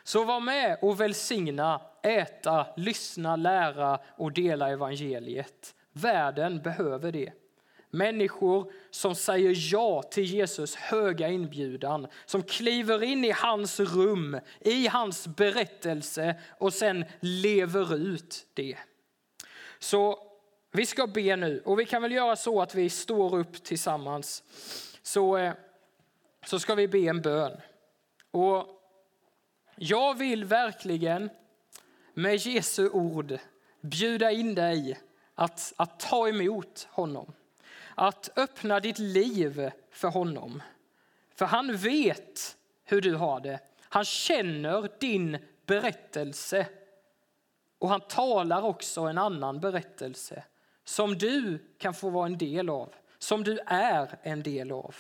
Så 0.04 0.24
var 0.24 0.40
med 0.40 0.78
och 0.82 1.02
välsigna, 1.02 1.82
äta, 2.08 2.68
lyssna, 2.76 3.36
lära 3.36 4.00
och 4.16 4.32
dela 4.32 4.70
evangeliet. 4.70 5.76
Världen 5.94 6.62
behöver 6.62 7.12
det. 7.12 7.34
Människor 7.90 8.72
som 8.90 9.16
säger 9.16 9.74
ja 9.74 10.02
till 10.02 10.24
Jesus 10.24 10.76
höga 10.76 11.28
inbjudan, 11.28 12.08
som 12.26 12.44
kliver 12.44 13.04
in 13.04 13.26
i 13.26 13.32
hans 13.32 13.80
rum, 13.80 14.40
i 14.60 14.88
hans 14.88 15.28
berättelse 15.28 16.36
och 16.58 16.74
sen 16.74 17.06
lever 17.20 17.96
ut 17.96 18.48
det. 18.54 18.78
Så 19.80 20.20
vi 20.72 20.86
ska 20.86 21.08
be 21.08 21.36
nu 21.36 21.62
och 21.66 21.80
vi 21.80 21.86
kan 21.86 22.02
väl 22.02 22.12
göra 22.12 22.36
så 22.36 22.62
att 22.62 22.76
vi 22.76 22.90
står 22.90 23.36
upp 23.36 23.64
tillsammans. 23.64 24.44
Så, 25.02 25.38
eh, 25.38 25.54
så 26.46 26.60
ska 26.60 26.76
vi 26.76 26.88
be 26.88 27.00
en 27.00 27.22
bön. 27.22 27.62
Och 28.32 28.68
jag 29.76 30.18
vill 30.18 30.46
verkligen 30.46 31.30
med 32.18 32.36
Jesu 32.36 32.90
ord 32.90 33.40
bjuda 33.82 34.32
in 34.32 34.56
dig 34.56 35.00
att, 35.36 35.74
att 35.78 36.00
ta 36.00 36.30
emot 36.30 36.88
honom. 36.92 37.34
Att 37.96 38.30
öppna 38.36 38.80
ditt 38.80 39.00
liv 39.00 39.72
för 39.92 40.08
honom. 40.08 40.64
För 41.36 41.46
han 41.46 41.78
vet 41.78 42.58
hur 42.84 43.02
du 43.02 43.16
har 43.16 43.40
det. 43.40 43.60
Han 43.82 44.06
känner 44.06 44.90
din 45.00 45.38
berättelse. 45.66 46.68
Och 47.80 47.90
han 47.90 48.02
talar 48.02 48.62
också 48.62 49.02
en 49.02 49.18
annan 49.18 49.60
berättelse 49.60 50.44
som 50.84 51.18
du 51.18 51.60
kan 51.78 51.94
få 51.94 52.10
vara 52.10 52.26
en 52.26 52.38
del 52.38 52.70
av, 52.70 52.94
som 53.18 53.44
du 53.44 53.60
är 53.66 54.20
en 54.22 54.44
del 54.44 54.72
av. 54.72 54.96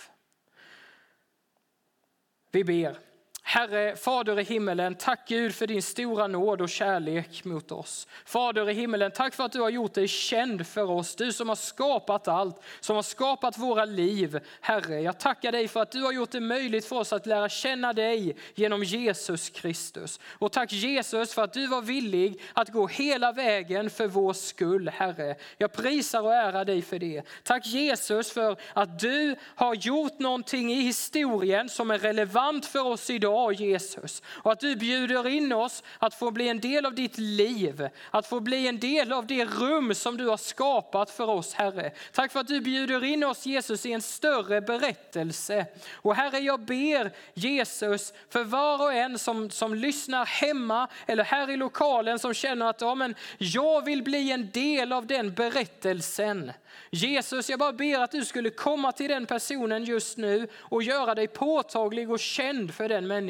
Vi 2.52 2.64
ber. 2.64 3.07
Herre, 3.50 3.96
Fader 3.96 4.40
i 4.40 4.44
himmelen, 4.44 4.96
tack 4.96 5.28
Gud 5.28 5.56
för 5.56 5.68
din 5.68 5.82
stora 5.82 6.28
nåd 6.28 6.62
och 6.62 6.70
kärlek 6.70 7.44
mot 7.46 7.72
oss. 7.72 8.08
Fader 8.26 8.70
i 8.70 8.74
himmelen, 8.74 9.12
tack 9.12 9.34
för 9.34 9.44
att 9.44 9.52
du 9.52 9.62
har 9.62 9.70
gjort 9.70 9.94
dig 9.94 10.08
känd 10.08 10.68
för 10.68 10.90
oss, 10.90 11.16
du 11.16 11.34
som 11.34 11.50
har 11.50 11.56
skapat 11.56 12.28
allt, 12.28 12.62
som 12.80 12.96
har 12.96 13.04
skapat 13.04 13.58
våra 13.58 13.86
liv. 13.86 14.40
Herre, 14.62 15.02
jag 15.02 15.20
tackar 15.20 15.52
dig 15.52 15.68
för 15.68 15.82
att 15.82 15.92
du 15.92 16.02
har 16.02 16.12
gjort 16.12 16.32
det 16.32 16.40
möjligt 16.40 16.86
för 16.86 16.96
oss 16.96 17.14
att 17.14 17.26
lära 17.26 17.50
känna 17.50 17.94
dig 17.94 18.36
genom 18.56 18.84
Jesus 18.84 19.50
Kristus. 19.50 20.20
Och 20.30 20.52
tack 20.52 20.72
Jesus 20.72 21.34
för 21.34 21.44
att 21.44 21.54
du 21.54 21.68
var 21.68 21.82
villig 21.82 22.42
att 22.54 22.70
gå 22.70 22.88
hela 22.88 23.32
vägen 23.32 23.90
för 23.90 24.08
vår 24.08 24.34
skull, 24.34 24.90
Herre. 24.90 25.36
Jag 25.58 25.74
prisar 25.74 26.22
och 26.22 26.34
ärar 26.34 26.66
dig 26.66 26.82
för 26.82 27.00
det. 27.00 27.24
Tack 27.44 27.66
Jesus 27.66 28.32
för 28.32 28.56
att 28.74 29.00
du 29.00 29.36
har 29.56 29.76
gjort 29.76 30.20
någonting 30.20 30.72
i 30.72 30.82
historien 30.82 31.70
som 31.70 31.92
är 31.92 32.00
relevant 32.00 32.66
för 32.66 32.86
oss 32.86 33.10
idag 33.10 33.37
idag 33.38 33.54
Jesus. 33.54 34.22
Och 34.28 34.52
att 34.52 34.60
du 34.60 34.76
bjuder 34.76 35.28
in 35.28 35.54
oss 35.54 35.84
att 36.00 36.14
få 36.14 36.32
bli 36.32 36.48
en 36.48 36.60
del 36.60 36.86
av 36.86 36.96
ditt 36.96 37.18
liv. 37.18 37.90
Att 38.12 38.28
få 38.28 38.40
bli 38.40 38.68
en 38.68 38.80
del 38.80 39.14
av 39.14 39.28
det 39.28 39.46
rum 39.46 39.94
som 39.94 40.18
du 40.18 40.28
har 40.28 40.38
skapat 40.38 41.10
för 41.10 41.30
oss 41.30 41.54
Herre. 41.54 41.92
Tack 42.14 42.32
för 42.32 42.40
att 42.40 42.48
du 42.48 42.62
bjuder 42.62 43.04
in 43.04 43.24
oss 43.24 43.46
Jesus 43.46 43.86
i 43.86 43.92
en 43.92 44.02
större 44.02 44.62
berättelse. 44.62 45.66
Och 45.94 46.16
Herre 46.16 46.40
jag 46.40 46.60
ber 46.60 47.12
Jesus 47.34 48.14
för 48.30 48.44
var 48.44 48.82
och 48.82 48.94
en 48.94 49.20
som, 49.20 49.50
som 49.50 49.76
lyssnar 49.76 50.26
hemma 50.26 50.88
eller 51.06 51.24
här 51.24 51.50
i 51.50 51.58
lokalen 51.58 52.20
som 52.20 52.34
känner 52.34 52.70
att 52.70 52.82
ja, 52.82 52.96
men 52.96 53.16
jag 53.38 53.86
vill 53.86 54.04
bli 54.04 54.32
en 54.32 54.52
del 54.52 54.94
av 54.94 55.08
den 55.08 55.34
berättelsen. 55.34 56.52
Jesus, 56.92 57.50
jag 57.50 57.60
bara 57.60 57.74
ber 57.74 58.00
att 58.00 58.12
du 58.12 58.26
skulle 58.26 58.50
komma 58.50 58.92
till 58.92 59.10
den 59.10 59.26
personen 59.26 59.84
just 59.84 60.18
nu 60.18 60.48
och 60.56 60.84
göra 60.84 61.16
dig 61.16 61.28
påtaglig 61.28 62.12
och 62.12 62.20
känd 62.20 62.74
för 62.74 62.90
den 62.90 63.08
människan. 63.08 63.27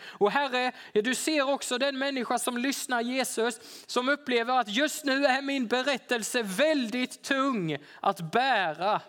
Och 0.00 0.30
Herre, 0.30 0.72
du 0.92 1.14
ser 1.14 1.48
också 1.48 1.78
den 1.78 1.98
människa 1.98 2.38
som 2.38 2.58
lyssnar 2.58 3.00
Jesus, 3.00 3.60
som 3.86 4.08
upplever 4.08 4.60
att 4.60 4.68
just 4.68 5.04
nu 5.04 5.26
är 5.26 5.42
min 5.42 5.66
berättelse 5.66 6.42
väldigt 6.42 7.22
tung 7.22 7.78
att 8.00 8.32
bära. 8.32 9.00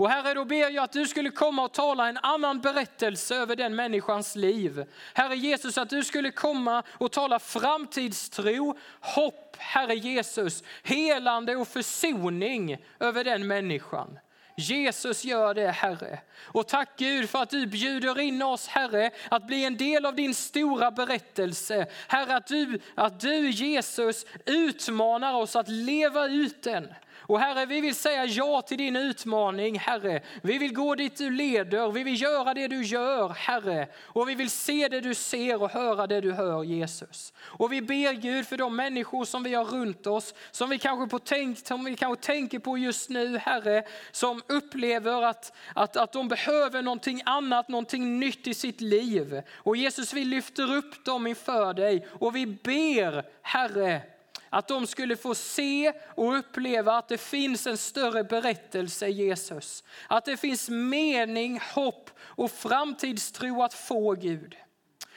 Och 0.00 0.10
Herre, 0.10 0.34
då 0.34 0.44
ber 0.44 0.70
jag 0.70 0.84
att 0.84 0.92
du 0.92 1.06
skulle 1.06 1.30
komma 1.30 1.62
och 1.62 1.72
tala 1.72 2.08
en 2.08 2.18
annan 2.18 2.60
berättelse 2.60 3.36
över 3.36 3.56
den 3.56 3.76
människans 3.76 4.36
liv. 4.36 4.84
Herre 5.14 5.36
Jesus, 5.36 5.78
att 5.78 5.90
du 5.90 6.04
skulle 6.04 6.30
komma 6.30 6.82
och 6.88 7.12
tala 7.12 7.38
framtidstro, 7.38 8.78
hopp, 9.00 9.56
Herre 9.58 9.94
Jesus, 9.94 10.62
helande 10.82 11.56
och 11.56 11.68
försoning 11.68 12.84
över 13.00 13.24
den 13.24 13.46
människan. 13.46 14.18
Jesus 14.60 15.24
gör 15.24 15.54
det 15.54 15.70
Herre. 15.70 16.18
Och 16.42 16.68
tack 16.68 16.88
Gud 16.96 17.30
för 17.30 17.42
att 17.42 17.50
du 17.50 17.66
bjuder 17.66 18.20
in 18.20 18.42
oss 18.42 18.66
Herre 18.68 19.10
att 19.30 19.46
bli 19.46 19.64
en 19.64 19.76
del 19.76 20.06
av 20.06 20.14
din 20.14 20.34
stora 20.34 20.90
berättelse. 20.90 21.86
Herre 22.08 22.36
att 22.36 22.46
du, 22.46 22.80
att 22.94 23.20
du 23.20 23.50
Jesus 23.50 24.26
utmanar 24.46 25.34
oss 25.34 25.56
att 25.56 25.68
leva 25.68 26.26
ut 26.26 26.62
den. 26.62 26.88
Och 27.30 27.40
Herre, 27.40 27.66
vi 27.66 27.80
vill 27.80 27.94
säga 27.94 28.24
ja 28.24 28.62
till 28.62 28.78
din 28.78 28.96
utmaning, 28.96 29.78
Herre. 29.78 30.22
Vi 30.42 30.58
vill 30.58 30.74
gå 30.74 30.94
dit 30.94 31.16
du 31.16 31.30
leder, 31.30 31.90
vi 31.90 32.02
vill 32.02 32.22
göra 32.22 32.54
det 32.54 32.68
du 32.68 32.82
gör, 32.82 33.28
Herre. 33.28 33.88
Och 34.02 34.28
vi 34.28 34.34
vill 34.34 34.50
se 34.50 34.88
det 34.88 35.00
du 35.00 35.14
ser 35.14 35.62
och 35.62 35.70
höra 35.70 36.06
det 36.06 36.20
du 36.20 36.32
hör, 36.32 36.64
Jesus. 36.64 37.32
Och 37.40 37.72
vi 37.72 37.82
ber 37.82 38.12
Gud 38.12 38.46
för 38.46 38.56
de 38.56 38.76
människor 38.76 39.24
som 39.24 39.42
vi 39.42 39.54
har 39.54 39.64
runt 39.64 40.06
oss, 40.06 40.34
som 40.50 40.70
vi 40.70 40.78
kanske, 40.78 41.10
på 41.10 41.18
tänk, 41.18 41.66
som 41.66 41.84
vi 41.84 41.96
kanske 41.96 42.26
tänker 42.26 42.58
på 42.58 42.78
just 42.78 43.10
nu, 43.10 43.38
Herre, 43.38 43.82
som 44.10 44.42
upplever 44.46 45.22
att, 45.22 45.52
att, 45.74 45.96
att 45.96 46.12
de 46.12 46.28
behöver 46.28 46.82
någonting 46.82 47.22
annat, 47.24 47.68
någonting 47.68 48.18
nytt 48.18 48.46
i 48.46 48.54
sitt 48.54 48.80
liv. 48.80 49.42
Och 49.52 49.76
Jesus, 49.76 50.12
vi 50.12 50.24
lyfter 50.24 50.74
upp 50.74 51.04
dem 51.04 51.26
inför 51.26 51.74
dig 51.74 52.06
och 52.10 52.36
vi 52.36 52.46
ber, 52.46 53.24
Herre, 53.42 54.02
att 54.50 54.68
de 54.68 54.86
skulle 54.86 55.16
få 55.16 55.34
se 55.34 55.92
och 56.14 56.38
uppleva 56.38 56.92
att 56.92 57.08
det 57.08 57.18
finns 57.18 57.66
en 57.66 57.78
större 57.78 58.24
berättelse 58.24 59.06
i 59.06 59.12
Jesus. 59.12 59.84
Att 60.08 60.24
det 60.24 60.36
finns 60.36 60.68
mening, 60.68 61.60
hopp 61.74 62.10
och 62.20 62.50
framtidstro 62.50 63.62
att 63.62 63.74
få 63.74 64.12
Gud. 64.12 64.56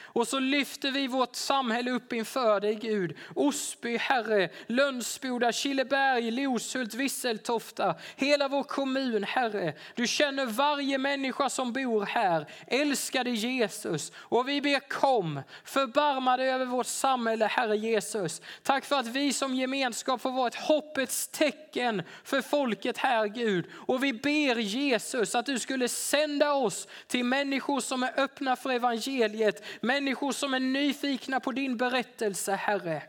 Och 0.06 0.28
så 0.28 0.40
lyfter 0.40 0.92
vi 0.92 1.08
vårt 1.08 1.36
samhälle 1.36 1.92
upp 1.92 2.14
inför 2.14 2.60
dig 2.60 2.76
Gud. 2.76 3.18
Osby, 3.36 3.98
Herre, 3.98 4.50
Lönsboda, 4.68 5.52
Killeberg, 5.52 6.32
Loshult, 6.32 6.94
Visseltofta. 6.94 7.96
Hela 8.16 8.48
vår 8.48 8.64
kommun, 8.64 9.24
Herre. 9.24 9.74
Du 9.96 10.08
känner 10.08 10.46
varje 10.46 10.98
människa 10.98 11.50
som 11.50 11.74
bor 11.74 12.06
här. 12.06 12.48
Älskade 12.68 13.30
Jesus. 13.30 14.12
Och 14.16 14.50
vi 14.50 14.62
ber 14.62 14.90
kom, 14.90 15.42
förbarma 15.64 16.38
dig 16.38 16.50
över 16.50 16.66
vårt 16.66 16.88
samhälle, 16.88 17.46
Herre 17.46 17.78
Jesus. 17.78 18.42
Tack 18.64 18.86
för 18.86 18.96
att 18.96 19.08
vi 19.08 19.34
som 19.34 19.56
gemenskap 19.56 20.22
får 20.22 20.32
vara 20.32 20.48
ett 20.48 20.56
hoppets 20.56 21.28
tecken 21.28 22.04
för 22.24 22.42
folket 22.42 22.98
här 22.98 23.28
Gud. 23.28 23.66
Och 23.74 24.04
vi 24.04 24.14
ber 24.14 24.56
Jesus 24.56 25.36
att 25.36 25.46
du 25.46 25.60
skulle 25.60 25.90
sända 25.90 26.54
oss 26.54 26.88
till 27.08 27.26
människor 27.26 27.80
som 27.80 28.04
är 28.04 28.20
öppna 28.20 28.56
för 28.56 28.70
evangeliet 28.70 29.64
människor 29.94 30.32
som 30.32 30.54
är 30.54 30.60
nyfikna 30.60 31.40
på 31.40 31.52
din 31.52 31.78
berättelse, 31.78 32.56
Herre. 32.56 33.04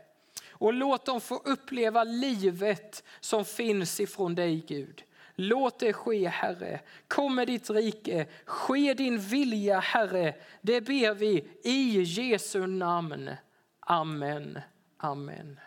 Och 0.51 0.73
låt 0.73 1.05
dem 1.05 1.21
få 1.21 1.35
uppleva 1.35 2.03
livet 2.03 3.03
som 3.19 3.45
finns 3.45 3.99
ifrån 3.99 4.35
dig, 4.35 4.65
Gud. 4.67 5.03
Låt 5.35 5.79
det 5.79 5.93
ske, 5.93 6.27
Herre. 6.27 6.79
Kom 7.07 7.35
med 7.35 7.47
ditt 7.47 7.69
rike. 7.69 8.25
Ske 8.45 8.93
din 8.93 9.19
vilja, 9.19 9.79
Herre. 9.79 10.33
Det 10.61 10.81
ber 10.81 11.13
vi 11.13 11.47
i 11.63 12.01
Jesu 12.01 12.67
namn. 12.67 13.31
Amen. 13.79 14.59
Amen. 14.97 15.59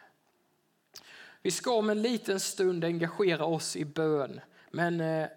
Vi 1.43 1.51
ska 1.51 1.73
om 1.73 1.91
en 1.91 2.03
liten 2.03 2.41
stund 2.41 2.85
engagera 2.85 3.45
oss 3.45 3.77
i 3.77 3.85
bön, 3.85 4.41
men 4.71 5.01
eh, 5.01 5.29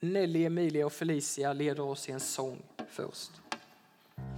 Nelly, 0.00 0.44
Emilia 0.44 0.86
och 0.86 0.92
Felicia 0.92 1.52
leder 1.52 1.82
oss 1.82 2.08
i 2.08 2.12
en 2.12 2.20
sång 2.20 2.62
först. 2.90 3.43